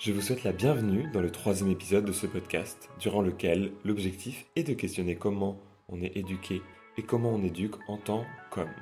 Je 0.00 0.12
vous 0.12 0.22
souhaite 0.22 0.44
la 0.44 0.52
bienvenue 0.52 1.10
dans 1.12 1.20
le 1.20 1.30
troisième 1.30 1.70
épisode 1.70 2.06
de 2.06 2.12
ce 2.12 2.26
podcast, 2.26 2.88
durant 2.98 3.20
lequel 3.20 3.70
l'objectif 3.84 4.46
est 4.56 4.62
de 4.62 4.72
questionner 4.72 5.14
comment 5.14 5.60
on 5.90 6.00
est 6.00 6.16
éduqué 6.16 6.62
et 6.96 7.02
comment 7.02 7.34
on 7.34 7.44
éduque 7.44 7.74
en 7.86 7.98
tant 7.98 8.24
qu'homme. 8.50 8.74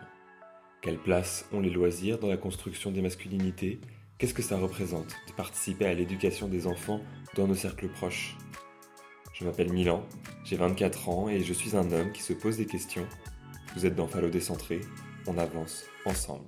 Quelle 0.80 0.98
place 0.98 1.44
ont 1.52 1.58
les 1.58 1.70
loisirs 1.70 2.20
dans 2.20 2.28
la 2.28 2.36
construction 2.36 2.92
des 2.92 3.02
masculinités? 3.02 3.80
Qu'est-ce 4.18 4.32
que 4.32 4.42
ça 4.42 4.58
représente 4.58 5.16
de 5.26 5.32
participer 5.32 5.86
à 5.86 5.94
l'éducation 5.94 6.46
des 6.46 6.68
enfants 6.68 7.00
dans 7.34 7.48
nos 7.48 7.56
cercles 7.56 7.88
proches? 7.88 8.36
Je 9.32 9.44
m'appelle 9.44 9.72
Milan, 9.72 10.06
j'ai 10.44 10.54
24 10.54 11.08
ans 11.08 11.28
et 11.28 11.42
je 11.42 11.52
suis 11.52 11.76
un 11.76 11.90
homme 11.90 12.12
qui 12.12 12.22
se 12.22 12.32
pose 12.32 12.58
des 12.58 12.66
questions. 12.66 13.08
Vous 13.74 13.86
êtes 13.86 13.96
dans 13.96 14.06
Fallo 14.06 14.30
Décentré, 14.30 14.82
on 15.26 15.36
avance 15.36 15.84
ensemble. 16.04 16.46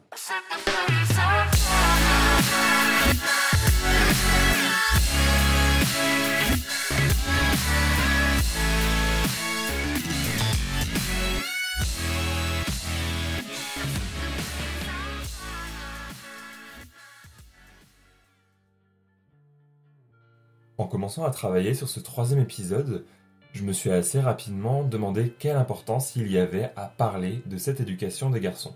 En 20.80 20.86
commençant 20.86 21.24
à 21.24 21.30
travailler 21.30 21.74
sur 21.74 21.90
ce 21.90 22.00
troisième 22.00 22.40
épisode, 22.40 23.04
je 23.52 23.64
me 23.64 23.72
suis 23.74 23.90
assez 23.90 24.18
rapidement 24.18 24.82
demandé 24.82 25.34
quelle 25.38 25.58
importance 25.58 26.16
il 26.16 26.32
y 26.32 26.38
avait 26.38 26.72
à 26.74 26.86
parler 26.86 27.42
de 27.44 27.58
cette 27.58 27.80
éducation 27.80 28.30
des 28.30 28.40
garçons. 28.40 28.74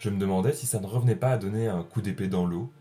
Je 0.00 0.10
me 0.10 0.18
demandais 0.18 0.52
si 0.52 0.66
ça 0.66 0.80
ne 0.80 0.88
revenait 0.88 1.14
pas 1.14 1.30
à 1.30 1.38
donner 1.38 1.68
un 1.68 1.84
coup 1.84 2.02
d'épée 2.02 2.26
dans 2.26 2.46
l'eau. 2.46 2.72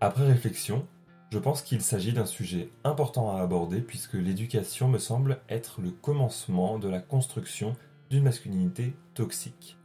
Après 0.00 0.26
réflexion, 0.26 0.88
je 1.32 1.38
pense 1.38 1.62
qu'il 1.62 1.80
s'agit 1.80 2.12
d'un 2.12 2.26
sujet 2.26 2.68
important 2.84 3.34
à 3.34 3.40
aborder 3.40 3.80
puisque 3.80 4.12
l'éducation 4.12 4.86
me 4.86 4.98
semble 4.98 5.40
être 5.48 5.80
le 5.80 5.90
commencement 5.90 6.78
de 6.78 6.90
la 6.90 7.00
construction 7.00 7.74
d'une 8.10 8.24
masculinité 8.24 8.94
toxique. 9.14 9.78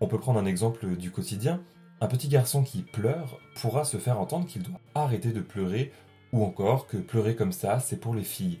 On 0.00 0.06
peut 0.06 0.18
prendre 0.18 0.40
un 0.40 0.46
exemple 0.46 0.96
du 0.96 1.10
quotidien. 1.10 1.62
Un 2.00 2.06
petit 2.06 2.28
garçon 2.28 2.62
qui 2.62 2.80
pleure 2.80 3.38
pourra 3.56 3.84
se 3.84 3.98
faire 3.98 4.18
entendre 4.18 4.46
qu'il 4.46 4.62
doit 4.62 4.80
arrêter 4.94 5.32
de 5.32 5.42
pleurer 5.42 5.92
ou 6.32 6.42
encore 6.42 6.86
que 6.86 6.96
pleurer 6.96 7.36
comme 7.36 7.52
ça, 7.52 7.80
c'est 7.80 8.00
pour 8.00 8.14
les 8.14 8.24
filles. 8.24 8.60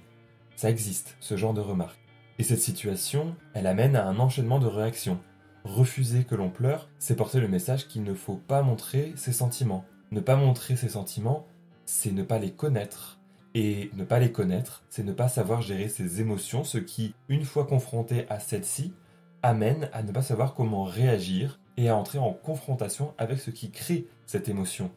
Ça 0.54 0.68
existe, 0.68 1.16
ce 1.18 1.38
genre 1.38 1.54
de 1.54 1.62
remarques. 1.62 2.04
Et 2.38 2.42
cette 2.42 2.60
situation, 2.60 3.36
elle 3.54 3.68
amène 3.68 3.96
à 3.96 4.06
un 4.06 4.18
enchaînement 4.18 4.58
de 4.58 4.66
réactions. 4.66 5.18
Refuser 5.64 6.24
que 6.24 6.34
l'on 6.34 6.50
pleure, 6.50 6.90
c'est 6.98 7.16
porter 7.16 7.40
le 7.40 7.48
message 7.48 7.88
qu'il 7.88 8.02
ne 8.02 8.12
faut 8.12 8.36
pas 8.36 8.60
montrer 8.60 9.14
ses 9.16 9.32
sentiments. 9.32 9.86
Ne 10.10 10.20
pas 10.20 10.36
montrer 10.36 10.76
ses 10.76 10.88
sentiments, 10.88 11.46
c'est 11.84 12.12
ne 12.12 12.22
pas 12.22 12.38
les 12.38 12.52
connaître. 12.52 13.18
Et 13.54 13.90
ne 13.94 14.04
pas 14.04 14.18
les 14.18 14.32
connaître, 14.32 14.84
c'est 14.88 15.04
ne 15.04 15.12
pas 15.12 15.28
savoir 15.28 15.62
gérer 15.62 15.88
ses 15.88 16.20
émotions, 16.20 16.64
ce 16.64 16.78
qui, 16.78 17.14
une 17.28 17.44
fois 17.44 17.66
confronté 17.66 18.26
à 18.30 18.38
celles-ci, 18.40 18.92
amène 19.42 19.88
à 19.92 20.02
ne 20.02 20.12
pas 20.12 20.22
savoir 20.22 20.54
comment 20.54 20.84
réagir 20.84 21.60
et 21.76 21.88
à 21.88 21.96
entrer 21.96 22.18
en 22.18 22.32
confrontation 22.32 23.14
avec 23.18 23.38
ce 23.38 23.50
qui 23.50 23.70
crée 23.70 24.06
cette 24.26 24.48
émotion. 24.48 24.90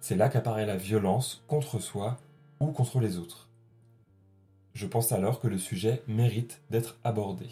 C'est 0.00 0.16
là 0.16 0.28
qu'apparaît 0.28 0.66
la 0.66 0.76
violence 0.76 1.44
contre 1.46 1.78
soi 1.78 2.18
ou 2.60 2.66
contre 2.68 3.00
les 3.00 3.18
autres. 3.18 3.48
Je 4.74 4.86
pense 4.86 5.12
alors 5.12 5.40
que 5.40 5.48
le 5.48 5.58
sujet 5.58 6.02
mérite 6.06 6.60
d'être 6.70 6.98
abordé. 7.04 7.48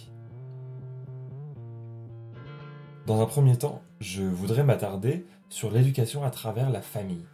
Dans 3.07 3.21
un 3.21 3.27
premier 3.27 3.59
temps, 3.59 3.83
je 4.01 4.23
voudrais 4.23 4.65
m'attarder 4.65 5.27
sur 5.51 5.71
l'éducation 5.71 6.25
à 6.25 6.31
travers 6.31 6.71
la 6.71 6.81
famille. 6.81 7.27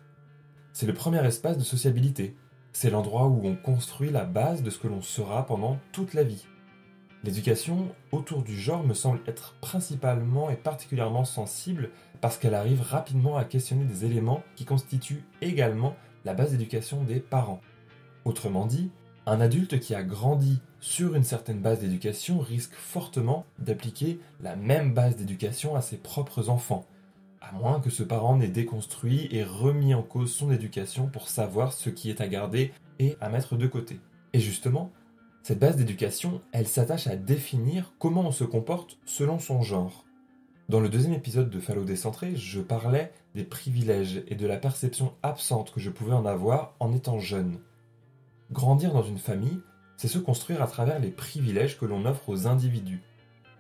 C'est 0.73 0.87
le 0.87 0.95
premier 0.95 1.25
espace 1.25 1.59
de 1.59 1.63
sociabilité. 1.63 2.35
C'est 2.73 2.91
l'endroit 2.91 3.29
où 3.29 3.41
on 3.45 3.55
construit 3.55 4.11
la 4.11 4.25
base 4.25 4.65
de 4.65 4.71
ce 4.71 4.81
que 4.81 4.89
l'on 4.89 5.01
sera 5.01 5.47
pendant 5.47 5.79
toute 5.93 6.15
la 6.15 6.25
vie. 6.25 6.45
L'éducation 7.23 7.95
autour 8.11 8.43
du 8.43 8.59
genre 8.59 8.83
me 8.83 8.95
semble 8.95 9.21
être 9.29 9.55
principalement 9.61 10.51
et 10.51 10.57
particulièrement 10.57 11.25
sensible 11.25 11.91
parce 12.21 12.37
qu'elle 12.37 12.55
arrive 12.55 12.83
rapidement 12.83 13.37
à 13.37 13.45
questionner 13.45 13.85
des 13.85 14.05
éléments 14.05 14.43
qui 14.57 14.65
constituent 14.65 15.25
également 15.41 15.95
la 16.25 16.35
base 16.35 16.51
d'éducation 16.51 17.05
des 17.05 17.21
parents. 17.21 17.61
Autrement 18.25 18.67
dit, 18.67 18.91
un 19.31 19.41
adulte 19.41 19.79
qui 19.79 19.95
a 19.95 20.03
grandi 20.03 20.59
sur 20.81 21.15
une 21.15 21.23
certaine 21.23 21.61
base 21.61 21.79
d'éducation 21.79 22.41
risque 22.41 22.75
fortement 22.75 23.47
d'appliquer 23.61 24.19
la 24.41 24.57
même 24.57 24.93
base 24.93 25.15
d'éducation 25.15 25.77
à 25.77 25.83
ses 25.83 25.99
propres 25.99 26.49
enfants, 26.49 26.85
à 27.41 27.53
moins 27.53 27.79
que 27.79 27.91
ce 27.91 28.03
parent 28.03 28.37
n'ait 28.37 28.49
déconstruit 28.49 29.29
et 29.31 29.45
remis 29.45 29.95
en 29.95 30.03
cause 30.03 30.33
son 30.33 30.51
éducation 30.51 31.07
pour 31.07 31.29
savoir 31.29 31.73
ce 31.73 31.91
qui 31.91 32.11
est 32.11 32.21
à 32.21 32.27
garder 32.27 32.73
et 32.99 33.17
à 33.21 33.29
mettre 33.29 33.55
de 33.55 33.69
côté. 33.69 34.01
Et 34.33 34.41
justement, 34.41 34.91
cette 35.45 35.61
base 35.61 35.77
d'éducation, 35.77 36.41
elle 36.51 36.67
s'attache 36.67 37.07
à 37.07 37.15
définir 37.15 37.93
comment 38.01 38.23
on 38.23 38.33
se 38.33 38.45
comporte 38.45 38.99
selon 39.05 39.39
son 39.39 39.63
genre. 39.63 40.07
Dans 40.69 40.81
le 40.81 40.89
deuxième 40.89 41.15
épisode 41.15 41.51
de 41.51 41.61
Fallo 41.61 41.85
Décentré, 41.85 42.35
je 42.35 42.61
parlais 42.61 43.13
des 43.37 43.45
privilèges 43.45 44.25
et 44.27 44.35
de 44.35 44.47
la 44.49 44.57
perception 44.57 45.13
absente 45.23 45.73
que 45.73 45.79
je 45.79 45.91
pouvais 45.91 46.15
en 46.15 46.27
avoir 46.27 46.75
en 46.81 46.93
étant 46.93 47.21
jeune. 47.21 47.61
Grandir 48.53 48.93
dans 48.93 49.03
une 49.03 49.19
famille, 49.19 49.61
c'est 49.97 50.09
se 50.09 50.19
construire 50.19 50.63
à 50.63 50.67
travers 50.67 50.99
les 50.99 51.11
privilèges 51.11 51.79
que 51.79 51.85
l'on 51.85 52.05
offre 52.05 52.29
aux 52.29 52.47
individus. 52.49 53.03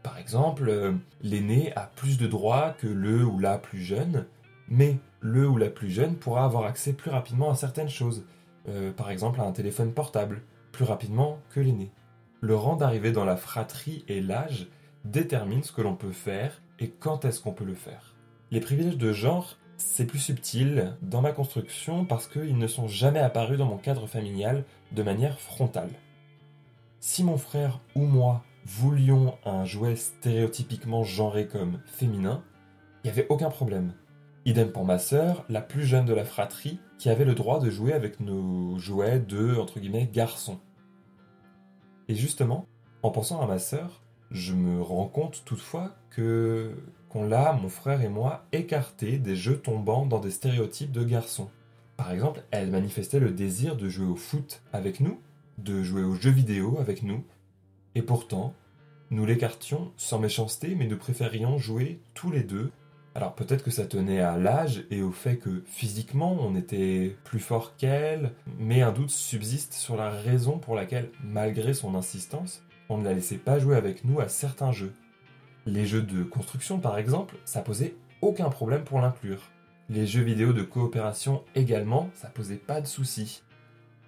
Par 0.02 0.18
exemple, 0.18 0.68
euh, 0.68 0.92
l'aîné 1.22 1.72
a 1.76 1.82
plus 1.94 2.18
de 2.18 2.26
droits 2.26 2.70
que 2.70 2.88
le 2.88 3.24
ou 3.24 3.38
la 3.38 3.58
plus 3.58 3.80
jeune, 3.80 4.26
mais 4.68 4.98
le 5.20 5.48
ou 5.48 5.58
la 5.58 5.70
plus 5.70 5.90
jeune 5.90 6.16
pourra 6.16 6.44
avoir 6.44 6.64
accès 6.64 6.92
plus 6.92 7.10
rapidement 7.10 7.50
à 7.50 7.54
certaines 7.54 7.88
choses, 7.88 8.24
euh, 8.68 8.90
par 8.92 9.10
exemple 9.10 9.40
à 9.40 9.44
un 9.44 9.52
téléphone 9.52 9.92
portable, 9.92 10.42
plus 10.72 10.84
rapidement 10.84 11.38
que 11.50 11.60
l'aîné. 11.60 11.92
Le 12.40 12.56
rang 12.56 12.74
d'arrivée 12.74 13.12
dans 13.12 13.24
la 13.24 13.36
fratrie 13.36 14.04
et 14.08 14.20
l'âge 14.20 14.68
déterminent 15.04 15.62
ce 15.62 15.72
que 15.72 15.82
l'on 15.82 15.94
peut 15.94 16.12
faire 16.12 16.62
et 16.78 16.90
quand 16.90 17.24
est-ce 17.24 17.40
qu'on 17.40 17.52
peut 17.52 17.64
le 17.64 17.74
faire. 17.74 18.16
Les 18.50 18.60
privilèges 18.60 18.98
de 18.98 19.12
genre, 19.12 19.56
c'est 19.80 20.04
plus 20.04 20.18
subtil 20.18 20.94
dans 21.00 21.22
ma 21.22 21.32
construction 21.32 22.04
parce 22.04 22.26
qu'ils 22.26 22.58
ne 22.58 22.66
sont 22.66 22.86
jamais 22.86 23.20
apparus 23.20 23.58
dans 23.58 23.66
mon 23.66 23.78
cadre 23.78 24.06
familial 24.06 24.64
de 24.92 25.02
manière 25.02 25.40
frontale. 25.40 25.90
Si 27.00 27.24
mon 27.24 27.38
frère 27.38 27.80
ou 27.94 28.02
moi 28.02 28.44
voulions 28.66 29.38
un 29.44 29.64
jouet 29.64 29.96
stéréotypiquement 29.96 31.02
genré 31.02 31.46
comme 31.46 31.80
féminin, 31.86 32.44
il 33.02 33.06
n'y 33.06 33.18
avait 33.18 33.26
aucun 33.30 33.48
problème. 33.48 33.94
Idem 34.44 34.70
pour 34.70 34.84
ma 34.84 34.98
sœur, 34.98 35.44
la 35.48 35.62
plus 35.62 35.84
jeune 35.84 36.04
de 36.04 36.12
la 36.12 36.26
fratrie, 36.26 36.78
qui 36.98 37.08
avait 37.08 37.24
le 37.24 37.34
droit 37.34 37.58
de 37.58 37.70
jouer 37.70 37.94
avec 37.94 38.20
nos 38.20 38.78
jouets 38.78 39.18
de, 39.18 39.56
entre 39.56 39.80
guillemets, 39.80 40.10
garçons. 40.12 40.60
Et 42.08 42.14
justement, 42.14 42.66
en 43.02 43.10
pensant 43.10 43.40
à 43.40 43.46
ma 43.46 43.58
sœur, 43.58 44.02
je 44.30 44.54
me 44.54 44.80
rends 44.80 45.08
compte 45.08 45.42
toutefois 45.44 45.94
que 46.10 46.72
qu'on 47.08 47.26
l'a, 47.26 47.52
mon 47.52 47.68
frère 47.68 48.02
et 48.02 48.08
moi, 48.08 48.44
écarté 48.52 49.18
des 49.18 49.34
jeux 49.34 49.58
tombant 49.58 50.06
dans 50.06 50.20
des 50.20 50.30
stéréotypes 50.30 50.92
de 50.92 51.02
garçons. 51.02 51.50
Par 51.96 52.12
exemple, 52.12 52.42
elle 52.52 52.70
manifestait 52.70 53.18
le 53.18 53.32
désir 53.32 53.76
de 53.76 53.88
jouer 53.88 54.06
au 54.06 54.14
foot 54.14 54.62
avec 54.72 55.00
nous, 55.00 55.20
de 55.58 55.82
jouer 55.82 56.04
aux 56.04 56.14
jeux 56.14 56.30
vidéo 56.30 56.78
avec 56.78 57.02
nous, 57.02 57.24
et 57.96 58.02
pourtant, 58.02 58.54
nous 59.10 59.26
l'écartions 59.26 59.90
sans 59.96 60.20
méchanceté, 60.20 60.76
mais 60.76 60.86
nous 60.86 60.96
préférions 60.96 61.58
jouer 61.58 62.00
tous 62.14 62.30
les 62.30 62.44
deux. 62.44 62.70
Alors 63.16 63.34
peut-être 63.34 63.64
que 63.64 63.72
ça 63.72 63.86
tenait 63.86 64.20
à 64.20 64.38
l'âge 64.38 64.84
et 64.92 65.02
au 65.02 65.10
fait 65.10 65.36
que 65.36 65.64
physiquement 65.66 66.36
on 66.40 66.54
était 66.54 67.16
plus 67.24 67.40
fort 67.40 67.76
qu'elle, 67.76 68.30
mais 68.60 68.82
un 68.82 68.92
doute 68.92 69.10
subsiste 69.10 69.74
sur 69.74 69.96
la 69.96 70.10
raison 70.10 70.58
pour 70.58 70.76
laquelle, 70.76 71.10
malgré 71.24 71.74
son 71.74 71.96
insistance, 71.96 72.62
on 72.90 72.98
ne 72.98 73.04
la 73.04 73.14
laissait 73.14 73.38
pas 73.38 73.60
jouer 73.60 73.76
avec 73.76 74.04
nous 74.04 74.20
à 74.20 74.28
certains 74.28 74.72
jeux. 74.72 74.92
Les 75.64 75.86
jeux 75.86 76.02
de 76.02 76.24
construction 76.24 76.80
par 76.80 76.98
exemple, 76.98 77.36
ça 77.44 77.62
posait 77.62 77.94
aucun 78.20 78.50
problème 78.50 78.82
pour 78.82 79.00
l'inclure. 79.00 79.50
Les 79.88 80.06
jeux 80.06 80.22
vidéo 80.22 80.52
de 80.52 80.62
coopération 80.62 81.44
également, 81.54 82.10
ça 82.14 82.28
posait 82.28 82.56
pas 82.56 82.80
de 82.80 82.86
soucis. 82.86 83.42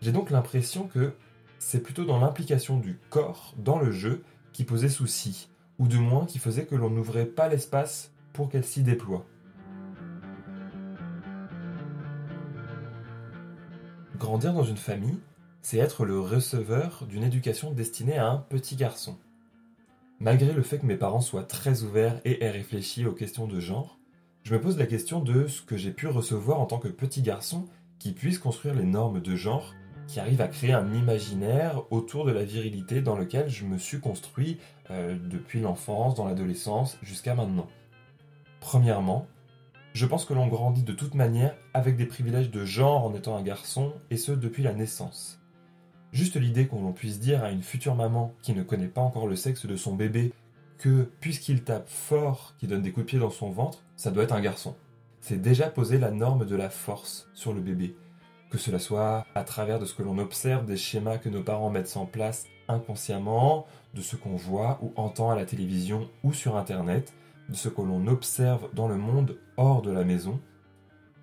J'ai 0.03 0.11
donc 0.11 0.31
l'impression 0.31 0.89
que 0.89 1.12
c'est 1.61 1.81
plutôt 1.81 2.05
dans 2.05 2.19
l'implication 2.19 2.77
du 2.77 2.99
corps 3.09 3.55
dans 3.56 3.79
le 3.79 3.93
jeu 3.93 4.25
qui 4.53 4.65
posait 4.65 4.89
souci, 4.89 5.49
ou 5.79 5.87
du 5.87 5.99
moins 5.99 6.27
qui 6.27 6.41
faisait 6.41 6.67
que 6.67 6.75
l'on 6.75 6.91
n'ouvrait 6.91 7.27
pas 7.27 7.49
l'espace 7.49 8.11
pour 8.33 8.49
qu'elle 8.49 8.65
s'y 8.65 8.83
déploie. 8.83 9.25
Grandir 14.19 14.53
dans 14.53 14.65
une 14.65 14.77
famille, 14.77 15.21
c'est 15.62 15.79
être 15.79 16.05
le 16.05 16.20
receveur 16.20 17.06
d'une 17.09 17.25
éducation 17.25 17.70
destinée 17.70 18.19
à 18.19 18.29
un 18.29 18.37
petit 18.37 18.76
garçon. 18.76 19.17
Malgré 20.19 20.53
le 20.53 20.62
fait 20.62 20.79
que 20.79 20.87
mes 20.87 20.97
parents 20.97 21.20
soient 21.20 21.44
très 21.44 21.82
ouverts 21.82 22.20
et 22.25 22.44
aient 22.44 22.50
réfléchi 22.50 23.06
aux 23.06 23.12
questions 23.12 23.47
de 23.47 23.59
genre, 23.61 23.99
je 24.43 24.55
me 24.55 24.61
pose 24.61 24.76
la 24.76 24.87
question 24.87 25.20
de 25.20 25.47
ce 25.47 25.62
que 25.62 25.76
j'ai 25.76 25.93
pu 25.93 26.09
recevoir 26.09 26.61
en 26.61 26.67
tant 26.67 26.79
que 26.79 26.88
petit 26.88 27.23
garçon 27.23 27.69
qui 27.99 28.12
puisse 28.12 28.38
construire 28.38 28.75
les 28.75 28.85
normes 28.85 29.20
de 29.20 29.37
genre, 29.37 29.75
qui 30.09 30.19
arrive 30.19 30.41
à 30.41 30.49
créer 30.49 30.73
un 30.73 30.93
imaginaire 30.93 31.82
autour 31.91 32.25
de 32.25 32.32
la 32.32 32.44
virilité 32.44 33.00
dans 33.00 33.17
lequel 33.17 33.49
je 33.49 33.65
me 33.65 33.79
suis 33.79 34.00
construit 34.00 34.58
euh, 34.91 35.17
depuis 35.31 35.61
l'enfance, 35.61 36.17
dans 36.17 36.26
l'adolescence, 36.26 36.99
jusqu'à 37.03 37.35
maintenant. 37.35 37.69
Premièrement, 38.61 39.26
Je 39.94 40.06
pense 40.06 40.25
que 40.25 40.32
l'on 40.32 40.47
grandit 40.47 40.85
de 40.85 40.94
toute 40.94 41.15
manière 41.15 41.55
avec 41.75 41.97
des 41.99 42.06
privilèges 42.06 42.50
de 42.50 42.65
genre 42.65 43.05
en 43.05 43.15
étant 43.15 43.37
un 43.37 43.43
garçon, 43.43 43.93
et 44.11 44.17
ce 44.17 44.32
depuis 44.32 44.62
la 44.62 44.73
naissance. 44.73 45.42
Juste 46.12 46.37
l'idée 46.37 46.67
qu'on 46.67 46.93
puisse 46.93 47.20
dire 47.20 47.43
à 47.43 47.50
une 47.50 47.62
future 47.62 47.94
maman 47.94 48.35
qui 48.43 48.53
ne 48.53 48.62
connaît 48.62 48.88
pas 48.88 49.00
encore 49.00 49.26
le 49.26 49.37
sexe 49.37 49.64
de 49.64 49.76
son 49.76 49.94
bébé 49.94 50.32
que 50.76 51.09
puisqu'il 51.20 51.62
tape 51.62 51.88
fort, 51.88 52.55
qu'il 52.59 52.69
donne 52.69 52.82
des 52.82 52.93
coups 52.93 53.06
de 53.06 53.11
pied 53.11 53.19
dans 53.19 53.31
son 53.31 53.50
ventre, 53.50 53.82
ça 53.97 54.11
doit 54.11 54.25
être 54.25 54.35
un 54.35 54.41
garçon. 54.41 54.76
C'est 55.20 55.41
déjà 55.41 55.70
poser 55.70 55.99
la 55.99 56.11
norme 56.11 56.44
de 56.44 56.56
la 56.56 56.69
force 56.69 57.31
sur 57.32 57.55
le 57.55 57.61
bébé. 57.61 57.97
Que 58.50 58.59
cela 58.59 58.79
soit 58.79 59.25
à 59.35 59.44
travers 59.44 59.79
de 59.79 59.87
ce 59.87 59.94
que 59.94 60.03
l'on 60.03 60.19
observe, 60.19 60.67
des 60.67 60.76
schémas 60.76 61.17
que 61.17 61.31
nos 61.31 61.43
parents 61.43 61.70
mettent 61.70 61.97
en 61.97 62.05
place 62.05 62.47
inconsciemment, 62.69 63.67
de 63.94 64.03
ce 64.03 64.17
qu'on 64.17 64.37
voit 64.37 64.79
ou 64.82 64.93
entend 64.97 65.31
à 65.31 65.37
la 65.37 65.47
télévision 65.47 66.11
ou 66.25 66.32
sur 66.32 66.56
Internet, 66.56 67.15
de 67.49 67.55
ce 67.55 67.69
que 67.69 67.81
l'on 67.81 68.06
observe 68.06 68.69
dans 68.75 68.88
le 68.88 68.97
monde 68.97 69.38
hors 69.56 69.82
de 69.82 69.91
la 69.91 70.05
maison. 70.05 70.41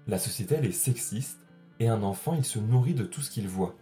La 0.07 0.17
société, 0.17 0.55
elle 0.55 0.65
est 0.65 0.71
sexiste, 0.71 1.39
et 1.79 1.87
un 1.87 2.01
enfant, 2.01 2.33
il 2.35 2.45
se 2.45 2.59
nourrit 2.59 2.93
de 2.93 3.03
tout 3.03 3.21
ce 3.21 3.29
qu'il 3.29 3.47
voit. 3.47 3.75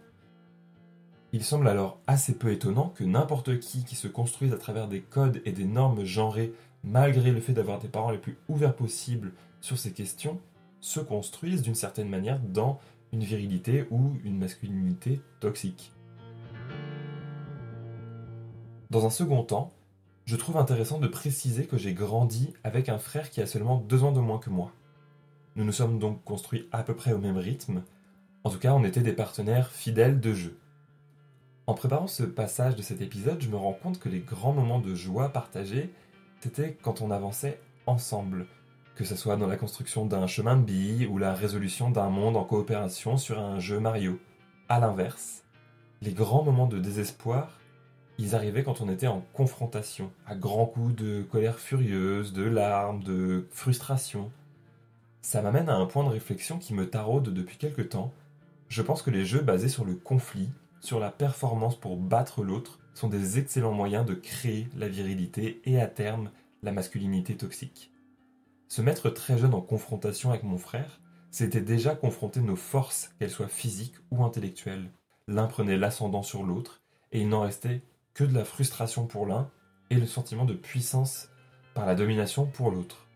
Il 1.32 1.44
semble 1.44 1.68
alors 1.68 1.98
assez 2.06 2.34
peu 2.34 2.50
étonnant 2.52 2.88
que 2.88 3.04
n'importe 3.04 3.60
qui 3.60 3.84
qui 3.84 3.96
se 3.96 4.08
construise 4.08 4.54
à 4.54 4.56
travers 4.56 4.88
des 4.88 5.02
codes 5.02 5.42
et 5.44 5.52
des 5.52 5.66
normes 5.66 6.04
genrées, 6.04 6.54
malgré 6.82 7.32
le 7.32 7.40
fait 7.40 7.52
d'avoir 7.52 7.78
des 7.78 7.88
parents 7.88 8.10
les 8.10 8.18
plus 8.18 8.38
ouverts 8.48 8.74
possibles 8.74 9.32
sur 9.60 9.76
ces 9.76 9.92
questions, 9.92 10.40
se 10.80 11.00
construise 11.00 11.60
d'une 11.60 11.74
certaine 11.74 12.08
manière 12.08 12.40
dans 12.40 12.80
une 13.12 13.24
virilité 13.24 13.86
ou 13.90 14.16
une 14.24 14.38
masculinité 14.38 15.20
toxique. 15.40 15.92
Dans 18.88 19.04
un 19.04 19.10
second 19.10 19.42
temps, 19.42 19.74
je 20.24 20.36
trouve 20.36 20.56
intéressant 20.56 20.98
de 20.98 21.08
préciser 21.08 21.66
que 21.66 21.76
j'ai 21.76 21.92
grandi 21.92 22.54
avec 22.64 22.88
un 22.88 22.98
frère 22.98 23.28
qui 23.28 23.42
a 23.42 23.46
seulement 23.46 23.76
deux 23.76 24.02
ans 24.02 24.12
de 24.12 24.20
moins 24.20 24.38
que 24.38 24.50
moi. 24.50 24.72
Nous 25.56 25.64
nous 25.64 25.72
sommes 25.72 25.98
donc 25.98 26.24
construits 26.24 26.68
à 26.72 26.82
peu 26.82 26.94
près 26.94 27.12
au 27.12 27.18
même 27.18 27.36
rythme, 27.36 27.82
en 28.44 28.50
tout 28.50 28.58
cas 28.58 28.72
on 28.72 28.84
était 28.84 29.02
des 29.02 29.12
partenaires 29.12 29.70
fidèles 29.70 30.20
de 30.20 30.32
jeu. 30.32 30.58
En 31.68 31.74
préparant 31.74 32.06
ce 32.06 32.22
passage 32.22 32.76
de 32.76 32.80
cet 32.82 33.02
épisode, 33.02 33.42
je 33.42 33.50
me 33.50 33.56
rends 33.56 33.74
compte 33.74 33.98
que 33.98 34.08
les 34.08 34.20
grands 34.20 34.54
moments 34.54 34.78
de 34.78 34.94
joie 34.94 35.28
partagés, 35.28 35.92
c'était 36.40 36.78
quand 36.80 37.02
on 37.02 37.10
avançait 37.10 37.60
ensemble, 37.84 38.46
que 38.94 39.04
ce 39.04 39.14
soit 39.14 39.36
dans 39.36 39.46
la 39.46 39.58
construction 39.58 40.06
d'un 40.06 40.26
chemin 40.26 40.56
de 40.56 40.62
billes 40.62 41.04
ou 41.04 41.18
la 41.18 41.34
résolution 41.34 41.90
d'un 41.90 42.08
monde 42.08 42.38
en 42.38 42.44
coopération 42.44 43.18
sur 43.18 43.38
un 43.38 43.60
jeu 43.60 43.80
Mario. 43.80 44.18
A 44.70 44.80
l'inverse, 44.80 45.44
les 46.00 46.14
grands 46.14 46.42
moments 46.42 46.68
de 46.68 46.78
désespoir, 46.78 47.60
ils 48.16 48.34
arrivaient 48.34 48.64
quand 48.64 48.80
on 48.80 48.88
était 48.88 49.06
en 49.06 49.22
confrontation, 49.34 50.10
à 50.26 50.36
grands 50.36 50.64
coups 50.64 50.96
de 50.96 51.20
colère 51.20 51.58
furieuse, 51.58 52.32
de 52.32 52.44
larmes, 52.44 53.02
de 53.04 53.46
frustration. 53.50 54.32
Ça 55.20 55.42
m'amène 55.42 55.68
à 55.68 55.76
un 55.76 55.84
point 55.84 56.04
de 56.04 56.08
réflexion 56.08 56.58
qui 56.58 56.72
me 56.72 56.88
taraude 56.88 57.28
depuis 57.34 57.58
quelque 57.58 57.82
temps. 57.82 58.10
Je 58.70 58.80
pense 58.80 59.02
que 59.02 59.10
les 59.10 59.26
jeux 59.26 59.42
basés 59.42 59.68
sur 59.68 59.84
le 59.84 59.96
conflit, 59.96 60.48
sur 60.80 61.00
la 61.00 61.10
performance 61.10 61.78
pour 61.78 61.96
battre 61.96 62.42
l'autre, 62.42 62.78
sont 62.94 63.08
des 63.08 63.38
excellents 63.38 63.72
moyens 63.72 64.04
de 64.04 64.14
créer 64.14 64.68
la 64.76 64.88
virilité 64.88 65.60
et 65.64 65.80
à 65.80 65.86
terme 65.86 66.30
la 66.62 66.72
masculinité 66.72 67.36
toxique. 67.36 67.92
Se 68.66 68.82
mettre 68.82 69.10
très 69.10 69.38
jeune 69.38 69.54
en 69.54 69.60
confrontation 69.60 70.30
avec 70.30 70.42
mon 70.42 70.58
frère, 70.58 71.00
c'était 71.30 71.60
déjà 71.60 71.94
confronter 71.94 72.40
nos 72.40 72.56
forces, 72.56 73.10
qu'elles 73.18 73.30
soient 73.30 73.48
physiques 73.48 73.94
ou 74.10 74.24
intellectuelles. 74.24 74.90
L'un 75.26 75.46
prenait 75.46 75.76
l'ascendant 75.76 76.22
sur 76.22 76.42
l'autre, 76.42 76.80
et 77.12 77.20
il 77.20 77.28
n'en 77.28 77.42
restait 77.42 77.82
que 78.14 78.24
de 78.24 78.34
la 78.34 78.44
frustration 78.44 79.06
pour 79.06 79.26
l'un 79.26 79.50
et 79.90 79.94
le 79.94 80.06
sentiment 80.06 80.44
de 80.44 80.54
puissance 80.54 81.28
par 81.74 81.86
la 81.86 81.94
domination 81.94 82.46
pour 82.46 82.70
l'autre. 82.70 83.06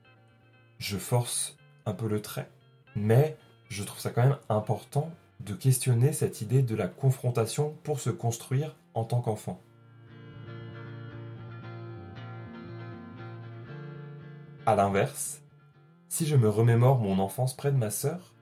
Je 0.79 0.97
force 0.97 1.57
un 1.87 1.93
peu 1.93 2.07
le 2.09 2.23
trait, 2.23 2.49
mais 2.95 3.37
je 3.69 3.83
trouve 3.83 4.01
ça 4.01 4.11
quand 4.11 4.23
même 4.23 4.39
important 4.49 5.11
de 5.45 5.55
questionner 5.55 6.13
cette 6.13 6.41
idée 6.41 6.63
de 6.63 6.75
la 6.75 6.89
confrontation 6.89 7.75
pour 7.83 8.01
se 8.01 8.11
construire 8.11 8.77
en 8.95 9.05
tant 9.05 9.21
qu'enfant. 9.21 9.61
A 14.67 14.77
l'inverse, 14.77 15.43
si 16.09 16.27
je 16.27 16.37
me 16.37 16.49
remémore 16.49 16.99
mon 16.99 17.19
enfance 17.19 17.57
près 17.57 17.73
de 17.73 17.77
ma 17.77 17.91
sœur, 17.91 18.33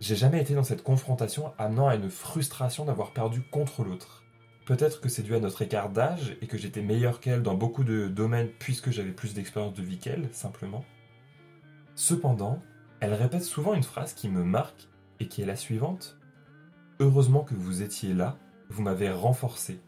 j'ai 0.00 0.16
jamais 0.16 0.40
été 0.40 0.54
dans 0.54 0.64
cette 0.64 0.82
confrontation 0.82 1.52
amenant 1.58 1.88
à 1.88 1.94
une 1.94 2.10
frustration 2.10 2.84
d'avoir 2.84 3.12
perdu 3.12 3.42
contre 3.42 3.84
l'autre. 3.84 4.24
Peut-être 4.66 5.00
que 5.00 5.08
c'est 5.08 5.22
dû 5.22 5.34
à 5.34 5.40
notre 5.40 5.62
écart 5.62 5.88
d'âge 5.88 6.36
et 6.42 6.46
que 6.46 6.58
j'étais 6.58 6.82
meilleur 6.82 7.20
qu'elle 7.20 7.42
dans 7.42 7.54
beaucoup 7.54 7.84
de 7.84 8.06
domaines 8.08 8.50
puisque 8.58 8.90
j'avais 8.90 9.12
plus 9.12 9.34
d'expérience 9.34 9.74
de 9.74 9.82
vie 9.82 9.98
qu'elle, 9.98 10.28
simplement. 10.32 10.84
Cependant, 11.94 12.60
elle 13.00 13.14
répète 13.14 13.44
souvent 13.44 13.74
une 13.74 13.82
phrase 13.82 14.12
qui 14.12 14.28
me 14.28 14.44
marque 14.44 14.88
et 15.20 15.28
qui 15.28 15.42
est 15.42 15.46
la 15.46 15.56
suivante. 15.56 16.17
Heureusement 17.00 17.44
que 17.44 17.54
vous 17.54 17.82
étiez 17.82 18.12
là, 18.12 18.36
vous 18.70 18.82
m'avez 18.82 19.10
renforcé. 19.10 19.80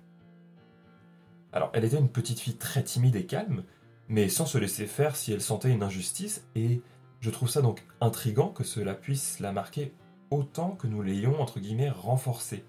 Alors, 1.53 1.71
elle 1.75 1.85
était 1.85 1.99
une 1.99 2.09
petite 2.09 2.39
fille 2.39 2.57
très 2.57 2.85
timide 2.85 3.17
et 3.17 3.27
calme, 3.27 3.65
mais 4.09 4.29
sans 4.29 4.47
se 4.47 4.59
laisser 4.59 4.87
faire 4.87 5.17
si 5.17 5.33
elle 5.33 5.41
sentait 5.41 5.73
une 5.73 5.83
injustice, 5.83 6.45
et 6.55 6.83
je 7.21 7.31
trouve 7.31 7.51
ça 7.51 7.63
donc 7.63 7.85
intrigant 8.01 8.51
que 8.51 8.63
cela 8.63 8.95
puisse 8.95 9.41
la 9.41 9.51
marquer 9.51 9.93
autant 10.31 10.71
que 10.71 10.87
nous 10.87 11.03
l'ayons, 11.03 11.41
entre 11.41 11.59
guillemets, 11.59 11.91
renforcée. 11.91 12.65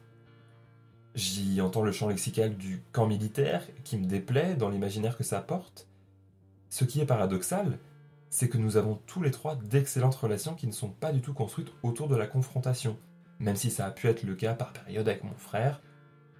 J'y 1.13 1.61
entends 1.61 1.83
le 1.83 1.91
chant 1.91 2.07
lexical 2.07 2.57
du 2.57 2.81
camp 2.91 3.05
militaire 3.05 3.63
qui 3.83 3.97
me 3.97 4.05
déplaît 4.05 4.55
dans 4.55 4.69
l'imaginaire 4.69 5.17
que 5.17 5.23
ça 5.23 5.37
apporte. 5.37 5.87
Ce 6.69 6.83
qui 6.83 6.99
est 6.99 7.05
paradoxal, 7.05 7.77
c'est 8.31 8.49
que 8.49 8.57
nous 8.57 8.77
avons 8.77 8.95
tous 9.05 9.21
les 9.21 9.29
trois 9.29 9.55
d'excellentes 9.55 10.15
relations 10.15 10.55
qui 10.55 10.65
ne 10.65 10.71
sont 10.71 10.89
pas 10.89 11.11
du 11.11 11.21
tout 11.21 11.33
construites 11.33 11.71
autour 11.83 12.07
de 12.07 12.15
la 12.15 12.27
confrontation, 12.27 12.97
même 13.41 13.55
si 13.55 13.71
ça 13.71 13.87
a 13.87 13.91
pu 13.91 14.07
être 14.07 14.23
le 14.23 14.35
cas 14.35 14.53
par 14.53 14.71
période 14.71 15.07
avec 15.09 15.23
mon 15.23 15.33
frère. 15.33 15.81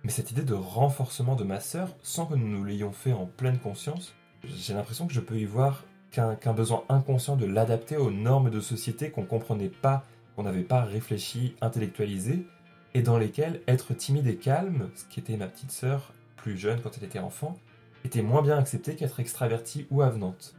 Mais 0.04 0.12
cette 0.12 0.32
idée 0.32 0.44
de 0.44 0.54
renforcement 0.54 1.36
de 1.36 1.44
ma 1.44 1.60
sœur, 1.60 1.96
sans 2.02 2.26
que 2.26 2.36
nous 2.36 2.64
l'ayons 2.64 2.92
fait 2.92 3.12
en 3.12 3.26
pleine 3.26 3.60
conscience, 3.60 4.14
j'ai 4.44 4.74
l'impression 4.74 5.08
que 5.08 5.14
je 5.14 5.20
peux 5.20 5.38
y 5.38 5.46
voir 5.46 5.84
qu'un 6.12 6.54
besoin 6.54 6.84
inconscient 6.90 7.36
de 7.36 7.46
l'adapter 7.46 7.98
aux 7.98 8.12
normes 8.12 8.50
de 8.50 8.60
société 8.60 9.12
qu'on 9.12 9.26
comprenait 9.26 9.70
pas, 9.70 10.06
qu'on 10.36 10.44
n'avait 10.44 10.64
pas 10.64 10.84
réfléchi, 10.84 11.56
intellectualisé, 11.62 12.46
et 12.94 13.02
dans 13.02 13.18
lesquels 13.18 13.62
être 13.68 13.94
timide 13.94 14.28
et 14.28 14.36
calme, 14.36 14.90
ce 14.96 15.06
qui 15.06 15.20
était 15.20 15.38
ma 15.38 15.48
petite 15.48 15.72
sœur, 15.72 16.14
plus 16.36 16.58
jeune 16.58 16.82
quand 16.82 16.98
elle 16.98 17.06
était 17.06 17.20
enfant, 17.20 17.58
était 18.04 18.22
moins 18.22 18.42
bien 18.42 18.58
accepté 18.58 18.96
qu'être 18.96 19.20
extravertie 19.20 19.88
ou 19.90 20.02
avenante. 20.02 20.56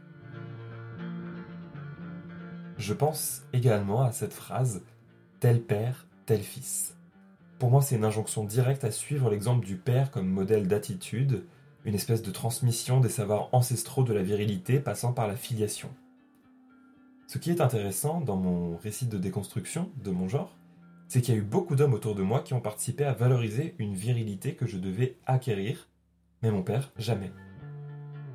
Je 2.77 2.93
pense 2.93 3.43
également 3.53 4.01
à 4.01 4.11
cette 4.11 4.33
phrase 4.33 4.81
tel 5.39 5.61
père, 5.61 6.07
tel 6.25 6.41
fils. 6.41 6.95
Pour 7.59 7.69
moi, 7.69 7.81
c'est 7.81 7.95
une 7.95 8.05
injonction 8.05 8.43
directe 8.43 8.83
à 8.83 8.91
suivre 8.91 9.29
l'exemple 9.29 9.65
du 9.65 9.77
père 9.77 10.11
comme 10.11 10.27
modèle 10.27 10.67
d'attitude, 10.67 11.45
une 11.85 11.95
espèce 11.95 12.21
de 12.21 12.31
transmission 12.31 12.99
des 12.99 13.09
savoirs 13.09 13.49
ancestraux 13.51 14.03
de 14.03 14.13
la 14.13 14.23
virilité 14.23 14.79
passant 14.79 15.13
par 15.13 15.27
la 15.27 15.35
filiation. 15.35 15.89
Ce 17.27 17.37
qui 17.37 17.51
est 17.51 17.61
intéressant 17.61 18.21
dans 18.21 18.37
mon 18.37 18.77
récit 18.77 19.07
de 19.07 19.17
déconstruction 19.17 19.89
de 20.03 20.11
mon 20.11 20.27
genre, 20.27 20.55
c'est 21.07 21.21
qu'il 21.21 21.33
y 21.33 21.37
a 21.37 21.39
eu 21.39 21.43
beaucoup 21.43 21.75
d'hommes 21.75 21.93
autour 21.93 22.15
de 22.15 22.23
moi 22.23 22.41
qui 22.41 22.53
ont 22.53 22.61
participé 22.61 23.05
à 23.05 23.13
valoriser 23.13 23.75
une 23.79 23.93
virilité 23.93 24.55
que 24.55 24.65
je 24.65 24.77
devais 24.77 25.17
acquérir, 25.25 25.87
mais 26.41 26.51
mon 26.51 26.63
père, 26.63 26.91
jamais. 26.97 27.31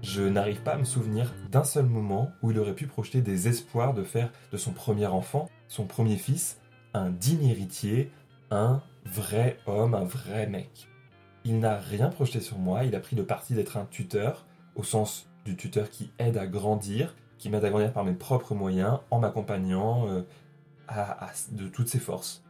Je 0.02 0.23
n'arrive 0.23 0.62
pas 0.62 0.73
à 0.73 0.78
me 0.78 0.85
souvenir 0.85 1.35
d'un 1.50 1.64
seul 1.64 1.87
moment 1.87 2.30
où 2.42 2.50
il 2.50 2.59
aurait 2.59 2.75
pu 2.75 2.87
projeter 2.87 3.21
des 3.21 3.49
espoirs 3.49 3.95
de 3.95 4.04
faire 4.04 4.30
de 4.52 4.57
son 4.57 4.73
premier 4.73 5.07
enfant, 5.07 5.49
son 5.66 5.87
premier 5.87 6.16
fils, 6.16 6.59
un 6.99 7.11
digne 7.11 7.49
héritier, 7.49 8.11
un 8.50 8.83
vrai 9.05 9.59
homme, 9.67 9.95
un 9.95 10.05
vrai 10.05 10.47
mec. 10.47 10.88
Il 11.45 11.61
n'a 11.61 11.78
rien 11.78 12.09
projeté 12.09 12.40
sur 12.40 12.59
moi, 12.59 12.85
il 12.85 12.95
a 12.95 13.00
pris 13.00 13.17
le 13.17 13.25
parti 13.25 13.55
d'être 13.55 13.76
un 13.76 13.87
tuteur, 13.87 14.47
au 14.75 14.83
sens 14.83 15.28
du 15.45 15.57
tuteur 15.57 15.90
qui 15.90 16.11
aide 16.19 16.37
à 16.37 16.47
grandir, 16.47 17.14
qui 17.38 17.49
m'aide 17.49 17.64
à 17.64 17.71
grandir 17.71 17.93
par 17.93 18.05
mes 18.05 18.12
propres 18.12 18.55
moyens, 18.55 18.99
en 19.11 19.21
m'accompagnant 19.21 20.09
euh, 20.09 20.23
de 21.52 21.69
toutes 21.69 21.88
ses 21.88 22.00
forces. 22.00 22.45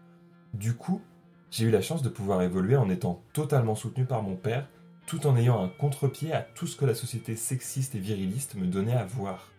Du 0.55 0.75
coup, 0.75 1.03
j'ai 1.51 1.67
eu 1.67 1.71
la 1.71 1.83
chance 1.83 2.03
de 2.03 2.09
pouvoir 2.09 2.43
évoluer 2.43 2.77
en 2.77 2.91
étant 2.91 3.23
totalement 3.33 3.75
soutenu 3.75 4.05
par 4.05 4.23
mon 4.23 4.37
père, 4.37 4.67
tout 5.07 5.27
en 5.27 5.37
ayant 5.37 5.63
un 5.63 5.69
contre-pied 5.69 6.33
à 6.33 6.43
tout 6.43 6.67
ce 6.67 6.77
que 6.77 6.85
la 6.85 6.95
société 6.95 7.37
sexiste 7.37 7.95
et 7.95 7.99
viriliste 7.99 8.55
me 8.57 8.67
donnait 8.67 8.97
à 8.97 9.05
voir. 9.05 9.51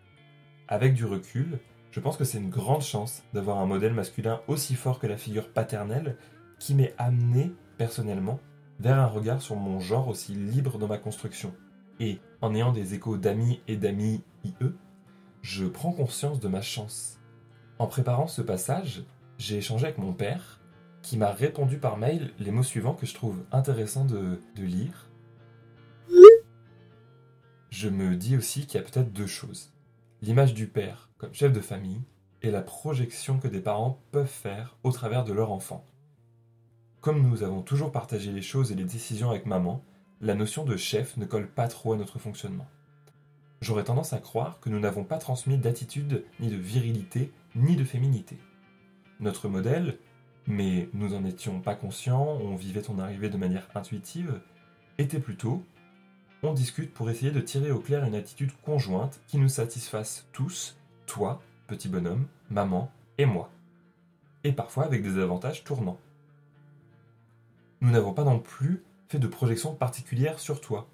Avec 0.67 0.93
du 0.93 1.05
recul, 1.05 1.60
je 1.91 2.00
pense 2.00 2.17
que 2.17 2.24
c'est 2.24 2.38
une 2.38 2.50
grande 2.50 2.81
chance 2.81 3.24
d'avoir 3.34 3.58
un 3.60 3.65
modèle 3.65 3.93
masculin 3.93 4.41
aussi 4.48 4.75
fort 4.75 5.00
que 5.00 5.08
la 5.08 5.17
figure 5.17 5.50
paternelle 5.50 6.17
qui 6.60 6.75
m'est 6.75 6.93
amené, 6.98 7.53
personnellement, 7.77 8.39
vers 8.79 9.00
un 9.00 9.08
regard 9.08 9.41
sur 9.41 9.55
mon 9.55 9.79
genre 9.79 10.08
aussi 10.08 10.34
libre 10.34 10.77
dans 10.77 10.88
ma 10.88 10.98
construction. 10.98 11.53
Et 12.00 12.19
en 12.41 12.53
ayant 12.53 12.72
des 12.72 12.93
échos 12.93 13.17
d'amis 13.17 13.62
et 13.67 13.75
d'amis 13.75 14.24
IE, 14.43 14.72
je 15.41 15.65
prends 15.65 15.91
conscience 15.91 16.39
de 16.39 16.48
ma 16.48 16.62
chance. 16.62 17.19
En 17.77 17.88
préparant 17.88 18.27
ce 18.27 18.41
passage, 18.41 19.03
j'ai 19.38 19.58
échangé 19.58 19.86
avec 19.86 19.98
mon 19.98 20.13
père, 20.13 20.60
qui 21.01 21.17
m'a 21.17 21.31
répondu 21.31 21.77
par 21.77 21.98
mail 21.98 22.31
les 22.39 22.51
mots 22.51 22.63
suivants 22.63 22.93
que 22.93 23.05
je 23.05 23.13
trouve 23.13 23.43
intéressants 23.51 24.05
de, 24.05 24.39
lire. 24.58 25.08
Je 27.69 27.88
me 27.88 28.15
dis 28.15 28.36
aussi 28.36 28.65
qu'il 28.65 28.79
y 28.79 28.84
a 28.84 28.88
peut-être 28.88 29.13
deux 29.13 29.27
choses. 29.27 29.72
L'image 30.21 30.53
du 30.53 30.67
père 30.67 31.09
comme 31.17 31.33
chef 31.33 31.53
de 31.53 31.61
famille 31.61 32.01
est 32.41 32.51
la 32.51 32.61
projection 32.61 33.39
que 33.39 33.47
des 33.47 33.61
parents 33.61 34.01
peuvent 34.11 34.27
faire 34.27 34.75
au 34.83 34.91
travers 34.91 35.23
de 35.23 35.31
leur 35.31 35.49
enfant. 35.49 35.85
Comme 36.99 37.29
nous 37.29 37.43
avons 37.43 37.61
toujours 37.61 37.93
partagé 37.93 38.33
les 38.33 38.41
choses 38.41 38.73
et 38.73 38.75
les 38.75 38.83
décisions 38.83 39.29
avec 39.29 39.45
maman, 39.45 39.81
la 40.19 40.35
notion 40.35 40.65
de 40.65 40.75
chef 40.75 41.15
ne 41.15 41.23
colle 41.23 41.47
pas 41.47 41.69
trop 41.69 41.93
à 41.93 41.95
notre 41.95 42.19
fonctionnement. 42.19 42.67
J'aurais 43.61 43.85
tendance 43.85 44.11
à 44.11 44.19
croire 44.19 44.59
que 44.59 44.69
nous 44.69 44.81
n'avons 44.81 45.05
pas 45.05 45.19
transmis 45.19 45.57
d'attitude, 45.57 46.25
ni 46.41 46.49
de 46.49 46.57
virilité, 46.57 47.31
ni 47.55 47.77
de 47.77 47.85
féminité. 47.85 48.38
Notre 49.21 49.47
modèle, 49.47 49.99
mais 50.47 50.89
nous 50.93 51.09
n'en 51.09 51.23
étions 51.23 51.61
pas 51.61 51.75
conscients, 51.75 52.38
on 52.41 52.55
vivait 52.55 52.81
ton 52.81 52.99
arrivée 52.99 53.29
de 53.29 53.38
manière 53.38 53.69
intuitive, 53.73 54.41
était 54.97 55.19
plutôt 55.19 55.63
on 56.43 56.53
discute 56.53 56.93
pour 56.93 57.10
essayer 57.10 57.31
de 57.31 57.41
tirer 57.41 57.72
au 57.72 57.79
clair 57.79 58.05
une 58.05 58.15
attitude 58.15 58.51
conjointe 58.63 59.19
qui 59.27 59.38
nous 59.38 59.50
satisfasse 59.50 60.27
tous, 60.31 60.77
toi, 61.05 61.41
petit 61.67 61.89
bonhomme, 61.89 62.27
maman 62.50 62.91
et 63.17 63.25
moi. 63.25 63.51
Et 64.43 64.53
parfois 64.53 64.86
avec 64.86 65.03
des 65.03 65.19
avantages 65.19 65.63
tournants. 65.63 66.00
Nous 67.81 67.91
n'avons 67.91 68.13
pas 68.13 68.24
non 68.24 68.39
plus 68.39 68.84
fait 69.08 69.19
de 69.19 69.27
projection 69.27 69.74
particulière 69.74 70.39
sur 70.39 70.62
toi. 70.62 70.88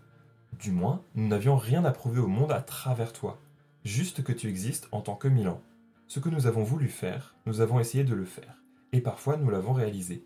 Du 0.60 0.72
moins, 0.72 1.04
nous 1.16 1.28
n'avions 1.28 1.58
rien 1.58 1.84
à 1.86 1.92
prouver 1.92 2.22
au 2.22 2.28
monde 2.28 2.52
à 2.52 2.62
travers 2.62 3.14
toi, 3.14 3.40
juste 3.84 4.24
que 4.24 4.32
tu 4.32 4.48
existes 4.48 4.88
en 4.92 5.02
tant 5.02 5.16
que 5.16 5.28
Milan. 5.28 5.62
Ce 6.08 6.20
que 6.20 6.30
nous 6.30 6.48
avons 6.48 6.64
voulu 6.64 6.88
faire, 6.88 7.36
nous 7.46 7.62
avons 7.62 7.80
essayé 7.80 8.04
de 8.04 8.14
le 8.14 8.26
faire, 8.26 8.62
et 8.94 9.02
parfois 9.02 9.38
nous 9.38 9.50
l'avons 9.50 9.74
réalisé. 9.74 10.24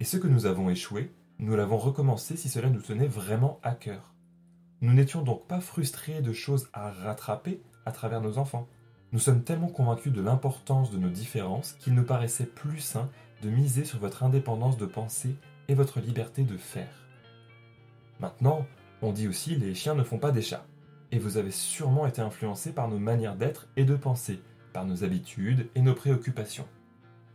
Et 0.00 0.04
ce 0.04 0.16
que 0.16 0.28
nous 0.28 0.46
avons 0.46 0.70
échoué, 0.70 1.12
nous 1.38 1.56
l'avons 1.56 1.76
recommencé 1.76 2.36
si 2.36 2.48
cela 2.48 2.70
nous 2.70 2.80
tenait 2.80 3.08
vraiment 3.08 3.60
à 3.62 3.74
cœur. 3.74 4.15
Nous 4.82 4.92
n'étions 4.92 5.22
donc 5.22 5.46
pas 5.46 5.60
frustrés 5.60 6.20
de 6.20 6.32
choses 6.34 6.68
à 6.74 6.90
rattraper 6.90 7.62
à 7.86 7.92
travers 7.92 8.20
nos 8.20 8.36
enfants. 8.36 8.68
Nous 9.12 9.18
sommes 9.18 9.42
tellement 9.42 9.68
convaincus 9.68 10.12
de 10.12 10.20
l'importance 10.20 10.90
de 10.90 10.98
nos 10.98 11.08
différences 11.08 11.72
qu'il 11.74 11.94
nous 11.94 12.04
paraissait 12.04 12.44
plus 12.44 12.80
sain 12.80 13.08
de 13.42 13.48
miser 13.48 13.84
sur 13.84 13.98
votre 13.98 14.22
indépendance 14.22 14.76
de 14.76 14.84
pensée 14.84 15.36
et 15.68 15.74
votre 15.74 16.00
liberté 16.00 16.42
de 16.42 16.58
faire. 16.58 17.06
Maintenant, 18.20 18.66
on 19.00 19.12
dit 19.12 19.28
aussi 19.28 19.56
les 19.56 19.74
chiens 19.74 19.94
ne 19.94 20.02
font 20.02 20.18
pas 20.18 20.32
des 20.32 20.42
chats. 20.42 20.66
Et 21.10 21.18
vous 21.18 21.38
avez 21.38 21.52
sûrement 21.52 22.06
été 22.06 22.20
influencé 22.20 22.72
par 22.72 22.88
nos 22.88 22.98
manières 22.98 23.36
d'être 23.36 23.68
et 23.76 23.84
de 23.84 23.96
penser, 23.96 24.42
par 24.74 24.84
nos 24.84 25.04
habitudes 25.04 25.68
et 25.74 25.80
nos 25.80 25.94
préoccupations. 25.94 26.66